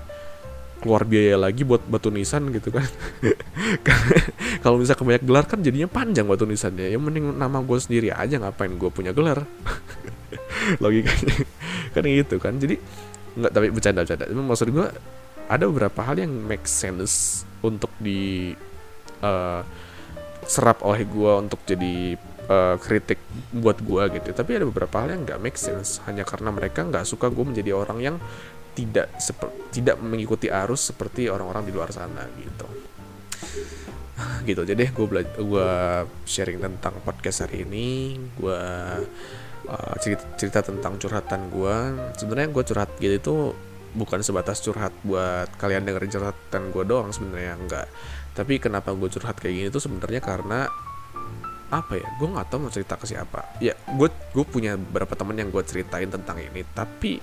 keluar 0.77 1.03
biaya 1.03 1.41
lagi 1.41 1.65
buat 1.65 1.83
batu 1.89 2.13
nisan 2.13 2.53
gitu 2.53 2.69
kan. 2.69 2.85
Kalau 4.63 4.77
misalnya 4.77 5.17
banyak 5.17 5.23
gelar 5.25 5.45
kan 5.49 5.59
jadinya 5.65 5.89
panjang 5.89 6.29
batu 6.29 6.45
nisannya. 6.45 6.93
Yang 6.93 7.03
mending 7.03 7.25
nama 7.35 7.59
gue 7.65 7.77
sendiri 7.81 8.13
aja 8.13 8.37
ngapain 8.37 8.71
gue 8.77 8.89
punya 8.93 9.11
gelar? 9.11 9.41
Logikanya. 10.83 11.37
Kan 11.91 12.03
gitu 12.05 12.37
kan. 12.37 12.53
Jadi 12.61 12.77
nggak 13.37 13.51
tapi 13.53 13.67
bercanda 13.69 14.01
bercanda 14.01 14.25
maksud 14.33 14.67
gue 14.73 14.87
ada 15.47 15.63
beberapa 15.69 16.01
hal 16.01 16.17
yang 16.17 16.33
make 16.33 16.65
sense 16.65 17.45
untuk 17.61 17.93
di 18.01 18.53
uh, 19.21 19.61
serap 20.47 20.81
oleh 20.87 21.03
gue 21.03 21.31
untuk 21.37 21.59
jadi 21.67 22.15
uh, 22.47 22.75
kritik 22.79 23.19
buat 23.51 23.77
gue 23.83 24.03
gitu. 24.19 24.31
Tapi 24.33 24.51
ada 24.57 24.65
beberapa 24.65 25.03
hal 25.03 25.13
yang 25.13 25.21
nggak 25.27 25.39
make 25.43 25.59
sense. 25.59 25.99
Hanya 26.07 26.23
karena 26.23 26.49
mereka 26.49 26.83
nggak 26.87 27.05
suka 27.05 27.27
gue 27.29 27.45
menjadi 27.45 27.75
orang 27.75 27.99
yang 28.01 28.15
tidak 28.77 29.09
tidak 29.73 29.97
mengikuti 29.97 30.53
arus 30.53 30.93
seperti 30.93 31.27
orang-orang 31.27 31.65
di 31.65 31.73
luar 31.73 31.89
sana 31.91 32.23
gitu. 32.39 32.67
Gitu. 34.47 34.61
Jadi 34.63 34.83
gue 34.89 35.07
gue 35.37 35.69
sharing 36.25 36.61
tentang 36.61 36.95
podcast 37.03 37.45
hari 37.45 37.67
ini. 37.67 38.17
Gue 38.37 38.61
uh, 39.67 39.95
cerita, 39.99 40.23
cerita 40.39 40.59
tentang 40.63 40.95
curhatan 40.95 41.51
gue 41.51 41.75
sebenarnya 42.15 42.49
gue 42.49 42.63
curhat 42.63 42.89
gitu 42.97 43.15
itu 43.17 43.35
bukan 43.97 44.21
sebatas 44.21 44.61
curhat 44.61 44.93
buat 45.01 45.49
kalian 45.57 45.81
dengerin 45.81 46.11
curhatan 46.13 46.61
gue 46.69 46.83
doang 46.85 47.09
sebenarnya. 47.11 47.53
Enggak 47.57 47.87
tapi 48.37 48.61
kenapa 48.61 48.93
gue 48.93 49.09
curhat 49.09 49.41
kayak 49.41 49.53
gini 49.57 49.67
tuh 49.73 49.81
sebenarnya 49.81 50.21
karena 50.21 50.69
apa 51.73 51.97
ya 51.97 52.07
gue 52.21 52.27
nggak 52.29 52.47
tahu 52.47 52.69
mau 52.69 52.71
cerita 52.71 52.95
ke 52.95 53.09
siapa. 53.09 53.57
Ya 53.57 53.73
gue 53.73 54.07
gue 54.07 54.45
punya 54.45 54.77
beberapa 54.77 55.17
temen 55.17 55.35
yang 55.35 55.49
gue 55.49 55.63
ceritain 55.65 56.07
tentang 56.07 56.37
ini 56.37 56.61
tapi 56.77 57.17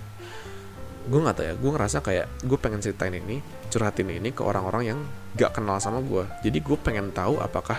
gue 1.05 1.21
nggak 1.21 1.37
tahu 1.37 1.47
ya 1.47 1.55
gue 1.55 1.71
ngerasa 1.71 1.99
kayak 2.03 2.27
gue 2.43 2.59
pengen 2.59 2.81
ceritain 2.83 3.15
ini 3.15 3.45
curhatin 3.69 4.09
ini 4.09 4.33
ke 4.33 4.41
orang-orang 4.41 4.83
yang 4.97 4.99
gak 5.37 5.61
kenal 5.61 5.77
sama 5.77 6.01
gue 6.01 6.25
jadi 6.47 6.65
gue 6.65 6.79
pengen 6.81 7.13
tahu 7.13 7.43
apakah 7.45 7.77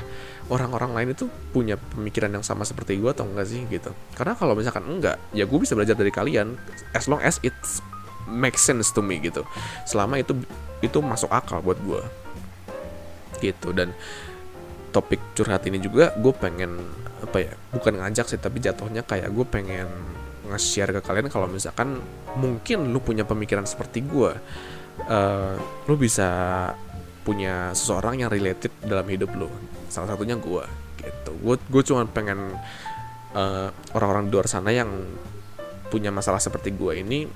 orang-orang 0.54 0.94
lain 0.94 1.10
itu 1.18 1.26
punya 1.50 1.74
pemikiran 1.74 2.30
yang 2.30 2.46
sama 2.46 2.68
seperti 2.68 3.02
gue 3.02 3.10
atau 3.10 3.26
enggak 3.26 3.50
sih 3.50 3.66
gitu. 3.68 3.92
Karena 4.14 4.38
kalau 4.38 4.54
misalkan 4.54 4.86
enggak 4.88 5.18
ya 5.36 5.44
gue 5.50 5.60
bisa 5.60 5.76
belajar 5.76 5.98
dari 5.98 6.14
kalian 6.14 6.56
as 6.96 7.10
long 7.10 7.20
as 7.20 7.42
it 7.42 7.54
make 8.30 8.58
sense 8.62 8.94
to 8.94 9.02
me 9.02 9.18
gitu. 9.22 9.42
Selama 9.90 10.22
itu 10.22 10.38
itu 10.86 10.98
masuk 11.02 11.30
akal 11.34 11.66
buat 11.66 11.78
gue 11.82 12.02
gitu. 13.40 13.72
Dan 13.76 13.92
topik 14.96 15.20
curhat 15.36 15.68
ini 15.68 15.84
juga 15.84 16.16
gue 16.16 16.32
pengen 16.32 16.80
apa 17.20 17.38
ya 17.44 17.54
bukan 17.76 18.00
ngajak 18.00 18.32
sih 18.32 18.40
tapi 18.40 18.64
jatuhnya 18.64 19.04
kayak 19.04 19.28
gue 19.28 19.44
pengen 19.44 19.88
nge-share 20.48 20.96
ke 20.96 21.02
kalian 21.04 21.28
kalau 21.28 21.52
misalkan 21.52 22.00
mungkin 22.40 22.96
lu 22.96 23.04
punya 23.04 23.28
pemikiran 23.28 23.68
seperti 23.68 24.06
gue 24.08 24.32
uh, 25.10 25.56
lu 25.90 25.96
bisa 26.00 26.30
punya 27.26 27.74
seseorang 27.74 28.22
yang 28.22 28.30
related 28.30 28.72
dalam 28.86 29.04
hidup 29.10 29.34
lu. 29.36 29.50
Salah 29.90 30.14
satunya 30.14 30.38
gue 30.38 30.64
gitu. 31.02 31.32
Gue 31.42 31.56
gue 31.58 31.84
cuma 31.84 32.06
pengen 32.08 32.54
uh, 33.36 33.70
orang-orang 33.98 34.30
di 34.30 34.32
luar 34.32 34.48
sana 34.48 34.72
yang 34.72 34.90
punya 35.90 36.10
masalah 36.10 36.42
seperti 36.42 36.74
gue 36.74 37.02
ini 37.02 37.30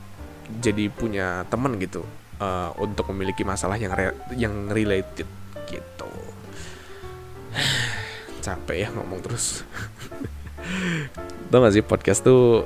jadi 0.49 0.89
punya 0.89 1.45
temen 1.45 1.77
gitu 1.77 2.01
uh, 2.41 2.73
untuk 2.81 3.13
memiliki 3.13 3.45
masalah 3.45 3.77
yang 3.77 3.93
re 3.93 4.17
yang 4.33 4.67
related 4.73 5.29
gitu. 5.69 6.11
Capek 8.45 8.77
ya 8.83 8.89
ngomong 8.91 9.21
terus. 9.21 9.61
Tau 11.49 11.65
gak 11.65 11.73
sih 11.73 11.85
podcast 11.85 12.21
tuh 12.21 12.65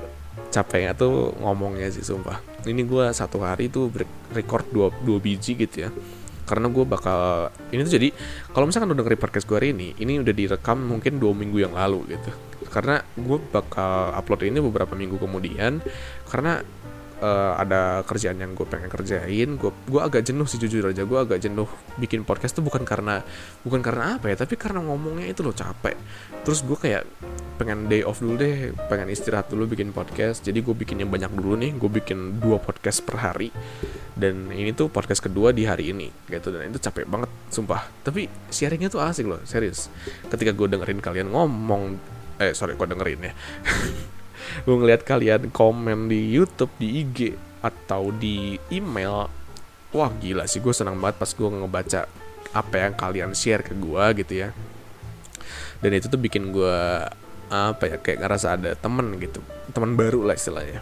capeknya 0.54 0.94
tuh 0.94 1.34
ngomongnya 1.42 1.90
sih 1.90 2.06
sumpah. 2.06 2.38
Ini 2.64 2.86
gue 2.86 3.06
satu 3.10 3.42
hari 3.42 3.68
tuh 3.68 3.90
record 4.32 4.70
dua, 4.70 4.88
dua 5.02 5.18
biji 5.18 5.58
gitu 5.58 5.90
ya. 5.90 5.90
Karena 6.44 6.70
gue 6.70 6.86
bakal 6.86 7.50
ini 7.74 7.82
tuh 7.88 7.94
jadi 7.98 8.08
kalau 8.54 8.70
misalkan 8.70 8.94
udah 8.94 9.00
dengerin 9.02 9.22
podcast 9.22 9.46
gue 9.50 9.58
hari 9.58 9.70
ini 9.74 9.96
ini 9.98 10.20
udah 10.22 10.34
direkam 10.36 10.78
mungkin 10.84 11.18
dua 11.18 11.34
minggu 11.34 11.58
yang 11.64 11.74
lalu 11.74 12.06
gitu. 12.14 12.30
Karena 12.70 13.02
gue 13.18 13.38
bakal 13.50 14.14
upload 14.14 14.46
ini 14.46 14.62
beberapa 14.62 14.94
minggu 14.94 15.18
kemudian 15.18 15.82
karena 16.30 16.62
uh, 17.24 17.56
ada 17.56 18.04
kerjaan 18.04 18.36
yang 18.36 18.52
gue 18.52 18.68
pengen 18.68 18.92
kerjain 18.92 19.56
gue 19.56 19.72
gue 19.88 20.02
agak 20.04 20.28
jenuh 20.28 20.44
sih 20.44 20.60
jujur 20.60 20.92
aja. 20.92 21.08
Gue 21.08 21.24
agak 21.24 21.40
jenuh 21.40 21.66
bikin 21.96 22.28
podcast 22.28 22.60
tuh 22.60 22.66
bukan 22.66 22.84
karena 22.84 23.24
bukan 23.64 23.80
karena 23.80 24.20
apa 24.20 24.28
ya 24.28 24.36
tapi 24.36 24.60
karena 24.60 24.84
ngomongnya 24.84 25.32
itu 25.32 25.42
loh 25.42 25.56
capek. 25.56 25.96
Terus 26.44 26.60
gue 26.68 26.76
kayak 26.76 27.08
pengen 27.56 27.88
day 27.88 28.04
off 28.04 28.20
dulu 28.20 28.36
deh 28.36 28.76
pengen 28.92 29.08
istirahat 29.08 29.48
dulu 29.48 29.72
bikin 29.72 29.96
podcast. 29.96 30.44
Jadi 30.44 30.60
gue 30.60 30.76
bikin 30.76 31.00
yang 31.00 31.10
banyak 31.10 31.32
dulu 31.32 31.56
nih 31.56 31.72
gue 31.80 31.90
bikin 32.04 32.44
dua 32.44 32.60
podcast 32.60 33.00
per 33.08 33.24
hari. 33.24 33.50
Dan 34.14 34.54
ini 34.54 34.76
tuh 34.76 34.94
podcast 34.94 35.24
kedua 35.24 35.56
di 35.56 35.64
hari 35.64 35.96
ini 35.96 36.12
gitu. 36.28 36.52
Dan 36.52 36.70
itu 36.70 36.84
capek 36.84 37.08
banget 37.08 37.32
sumpah. 37.48 37.88
Tapi 38.04 38.28
sharingnya 38.52 38.92
tuh 38.92 39.00
asik 39.00 39.26
loh 39.26 39.40
serius. 39.48 39.88
Ketika 40.28 40.52
gue 40.52 40.68
dengerin 40.68 41.00
kalian 41.00 41.32
ngomong 41.32 42.14
eh 42.42 42.52
sorry 42.58 42.74
gue 42.74 42.88
dengerin 42.90 43.30
ya 43.30 43.34
gue 44.64 44.76
ngeliat 44.76 45.02
kalian 45.06 45.50
komen 45.50 46.08
di 46.12 46.34
YouTube 46.34 46.72
di 46.80 47.04
IG 47.04 47.18
atau 47.64 48.12
di 48.12 48.60
email. 48.70 49.30
Wah 49.94 50.12
gila 50.18 50.50
sih 50.50 50.60
gue 50.60 50.74
senang 50.74 50.98
banget 50.98 51.22
pas 51.22 51.32
gue 51.32 51.50
ngebaca 51.50 52.02
apa 52.54 52.76
yang 52.76 52.94
kalian 52.94 53.32
share 53.34 53.62
ke 53.66 53.74
gue 53.74 54.04
gitu 54.26 54.34
ya. 54.48 54.50
Dan 55.80 55.92
itu 55.96 56.08
tuh 56.08 56.20
bikin 56.20 56.52
gue 56.52 56.78
apa 57.54 57.84
ya 57.86 57.98
kayak 58.02 58.24
ngerasa 58.24 58.48
ada 58.58 58.72
temen 58.74 59.20
gitu. 59.22 59.40
Teman 59.72 59.94
baru 59.94 60.26
lah 60.26 60.34
istilahnya. 60.34 60.82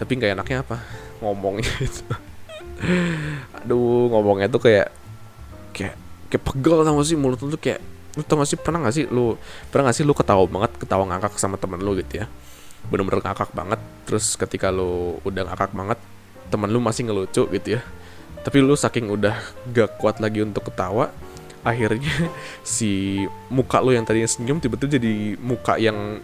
Tapi 0.00 0.10
nggak 0.16 0.32
enaknya 0.38 0.64
apa? 0.64 0.80
Ngomongnya 1.20 1.74
itu. 1.80 2.04
Aduh 3.60 4.08
ngomongnya 4.08 4.48
tuh 4.48 4.64
kayak 4.64 4.88
kayak 5.76 5.94
kayak 6.32 6.42
pegel 6.46 6.80
gak 6.80 7.04
sih 7.04 7.18
mulut 7.18 7.42
lu 7.42 7.52
tuh 7.52 7.60
kayak 7.60 7.82
lu 8.18 8.22
tau 8.26 8.42
gak 8.42 8.50
sih 8.50 8.58
pernah 8.58 8.82
gak 8.82 8.94
sih 8.94 9.04
lu 9.06 9.38
pernah 9.70 9.90
gak 9.90 9.96
sih 10.02 10.04
lu 10.06 10.12
ketawa 10.16 10.42
banget 10.50 10.72
ketawa 10.82 11.06
ngakak 11.06 11.38
sama 11.38 11.54
temen 11.60 11.78
lu 11.78 11.94
gitu 11.98 12.24
ya? 12.24 12.26
Bener-bener 12.90 13.22
ngakak 13.22 13.54
banget 13.54 13.80
terus 14.08 14.34
ketika 14.34 14.74
lu 14.74 15.22
udah 15.22 15.46
ngakak 15.46 15.70
banget 15.70 15.98
temen 16.50 16.68
lu 16.70 16.82
masih 16.82 17.06
ngelucu 17.06 17.46
gitu 17.46 17.68
ya. 17.78 17.80
Tapi 18.40 18.58
lu 18.64 18.74
saking 18.74 19.12
udah 19.12 19.36
gak 19.70 20.00
kuat 20.02 20.18
lagi 20.18 20.42
untuk 20.42 20.66
ketawa 20.72 21.14
akhirnya 21.60 22.32
si 22.64 23.22
muka 23.52 23.84
lu 23.84 23.92
yang 23.92 24.02
tadinya 24.08 24.26
senyum 24.26 24.58
tiba-tiba 24.58 24.96
jadi 24.96 25.36
muka 25.38 25.76
yang 25.76 26.18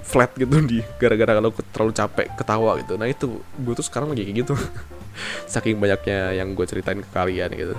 flat 0.00 0.32
gitu 0.34 0.56
di 0.64 0.80
gara-gara 0.96 1.38
lu 1.38 1.52
terlalu 1.70 1.92
capek 1.92 2.26
ketawa 2.34 2.80
gitu. 2.80 2.96
Nah 2.96 3.06
itu 3.06 3.44
gue 3.44 3.74
tuh 3.76 3.84
sekarang 3.84 4.16
lagi 4.16 4.24
kayak 4.24 4.46
gitu. 4.46 4.54
Saking 5.52 5.76
banyaknya 5.76 6.32
yang 6.32 6.56
gue 6.56 6.64
ceritain 6.64 6.98
ke 6.98 7.10
kalian 7.12 7.50
gitu. 7.52 7.76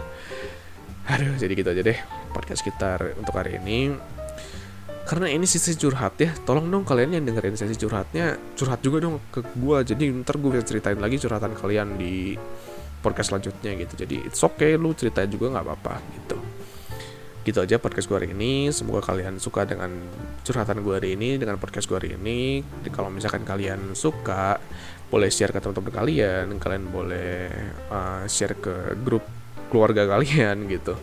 Aduh 1.09 1.33
jadi 1.41 1.53
gitu 1.57 1.69
aja 1.73 1.81
deh 1.81 2.20
podcast 2.31 2.63
kita 2.65 2.97
untuk 3.19 3.35
hari 3.35 3.59
ini. 3.59 3.93
Karena 5.01 5.27
ini 5.27 5.43
sisi 5.43 5.75
curhat 5.75 6.15
ya 6.21 6.31
tolong 6.47 6.71
dong 6.71 6.87
kalian 6.87 7.19
yang 7.19 7.23
dengerin 7.27 7.57
sesi 7.57 7.75
curhatnya 7.75 8.37
curhat 8.55 8.79
juga 8.79 9.03
dong 9.03 9.19
ke 9.33 9.43
gue 9.43 9.77
jadi 9.83 10.13
ntar 10.23 10.39
gue 10.39 10.55
bisa 10.55 10.63
ceritain 10.63 10.95
lagi 10.95 11.19
curhatan 11.19 11.51
kalian 11.57 11.99
di 11.99 12.37
podcast 13.03 13.33
selanjutnya 13.33 13.75
gitu. 13.81 13.93
Jadi 14.05 14.29
it's 14.29 14.39
okay 14.39 14.77
lu 14.79 14.95
ceritain 14.95 15.27
juga 15.27 15.51
nggak 15.51 15.65
apa-apa 15.67 15.99
gitu. 16.15 16.37
Gitu 17.41 17.57
aja 17.57 17.75
podcast 17.81 18.07
gue 18.07 18.17
hari 18.23 18.29
ini. 18.31 18.69
Semoga 18.71 19.01
kalian 19.11 19.41
suka 19.41 19.65
dengan 19.65 19.89
curhatan 20.45 20.85
gue 20.85 20.93
hari 20.95 21.17
ini 21.17 21.35
dengan 21.41 21.57
podcast 21.57 21.89
gue 21.89 21.97
hari 21.97 22.15
ini. 22.15 22.61
Kalau 22.93 23.09
misalkan 23.09 23.43
kalian 23.43 23.97
suka 23.97 24.61
boleh 25.11 25.27
share 25.27 25.51
ke 25.51 25.59
teman-teman 25.59 25.91
kalian. 25.91 26.45
Kalian 26.61 26.87
boleh 26.87 27.49
uh, 27.89 28.23
share 28.29 28.55
ke 28.55 28.95
grup 29.01 29.25
keluarga 29.71 30.03
kalian 30.03 30.67
gitu 30.67 30.93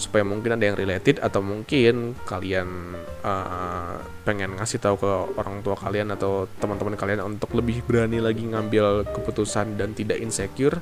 supaya 0.00 0.24
mungkin 0.24 0.56
ada 0.56 0.64
yang 0.64 0.80
related 0.80 1.20
atau 1.20 1.44
mungkin 1.44 2.16
kalian 2.24 2.96
uh, 3.20 4.00
pengen 4.24 4.56
ngasih 4.56 4.80
tahu 4.80 4.96
ke 4.96 5.12
orang 5.36 5.60
tua 5.60 5.76
kalian 5.76 6.08
atau 6.16 6.48
teman-teman 6.56 6.96
kalian 6.96 7.20
untuk 7.36 7.52
lebih 7.52 7.84
berani 7.84 8.16
lagi 8.24 8.48
ngambil 8.48 9.04
keputusan 9.12 9.76
dan 9.76 9.92
tidak 9.92 10.16
insecure 10.16 10.80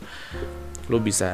lo 0.88 1.02
bisa 1.02 1.28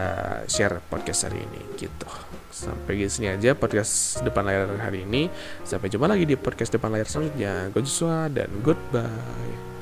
share 0.48 0.80
podcast 0.88 1.28
hari 1.28 1.44
ini 1.44 1.60
gitu. 1.76 2.08
Sampai 2.50 3.02
di 3.02 3.10
sini 3.10 3.34
aja 3.34 3.52
podcast 3.54 4.24
depan 4.24 4.46
layar 4.46 4.70
hari 4.80 5.04
ini. 5.04 5.28
Sampai 5.62 5.90
jumpa 5.92 6.08
lagi 6.08 6.24
di 6.26 6.34
podcast 6.34 6.74
depan 6.74 6.90
layar 6.90 7.06
selanjutnya. 7.06 7.70
Gue 7.70 7.82
Joshua 7.82 8.26
dan 8.30 8.50
goodbye 8.62 9.73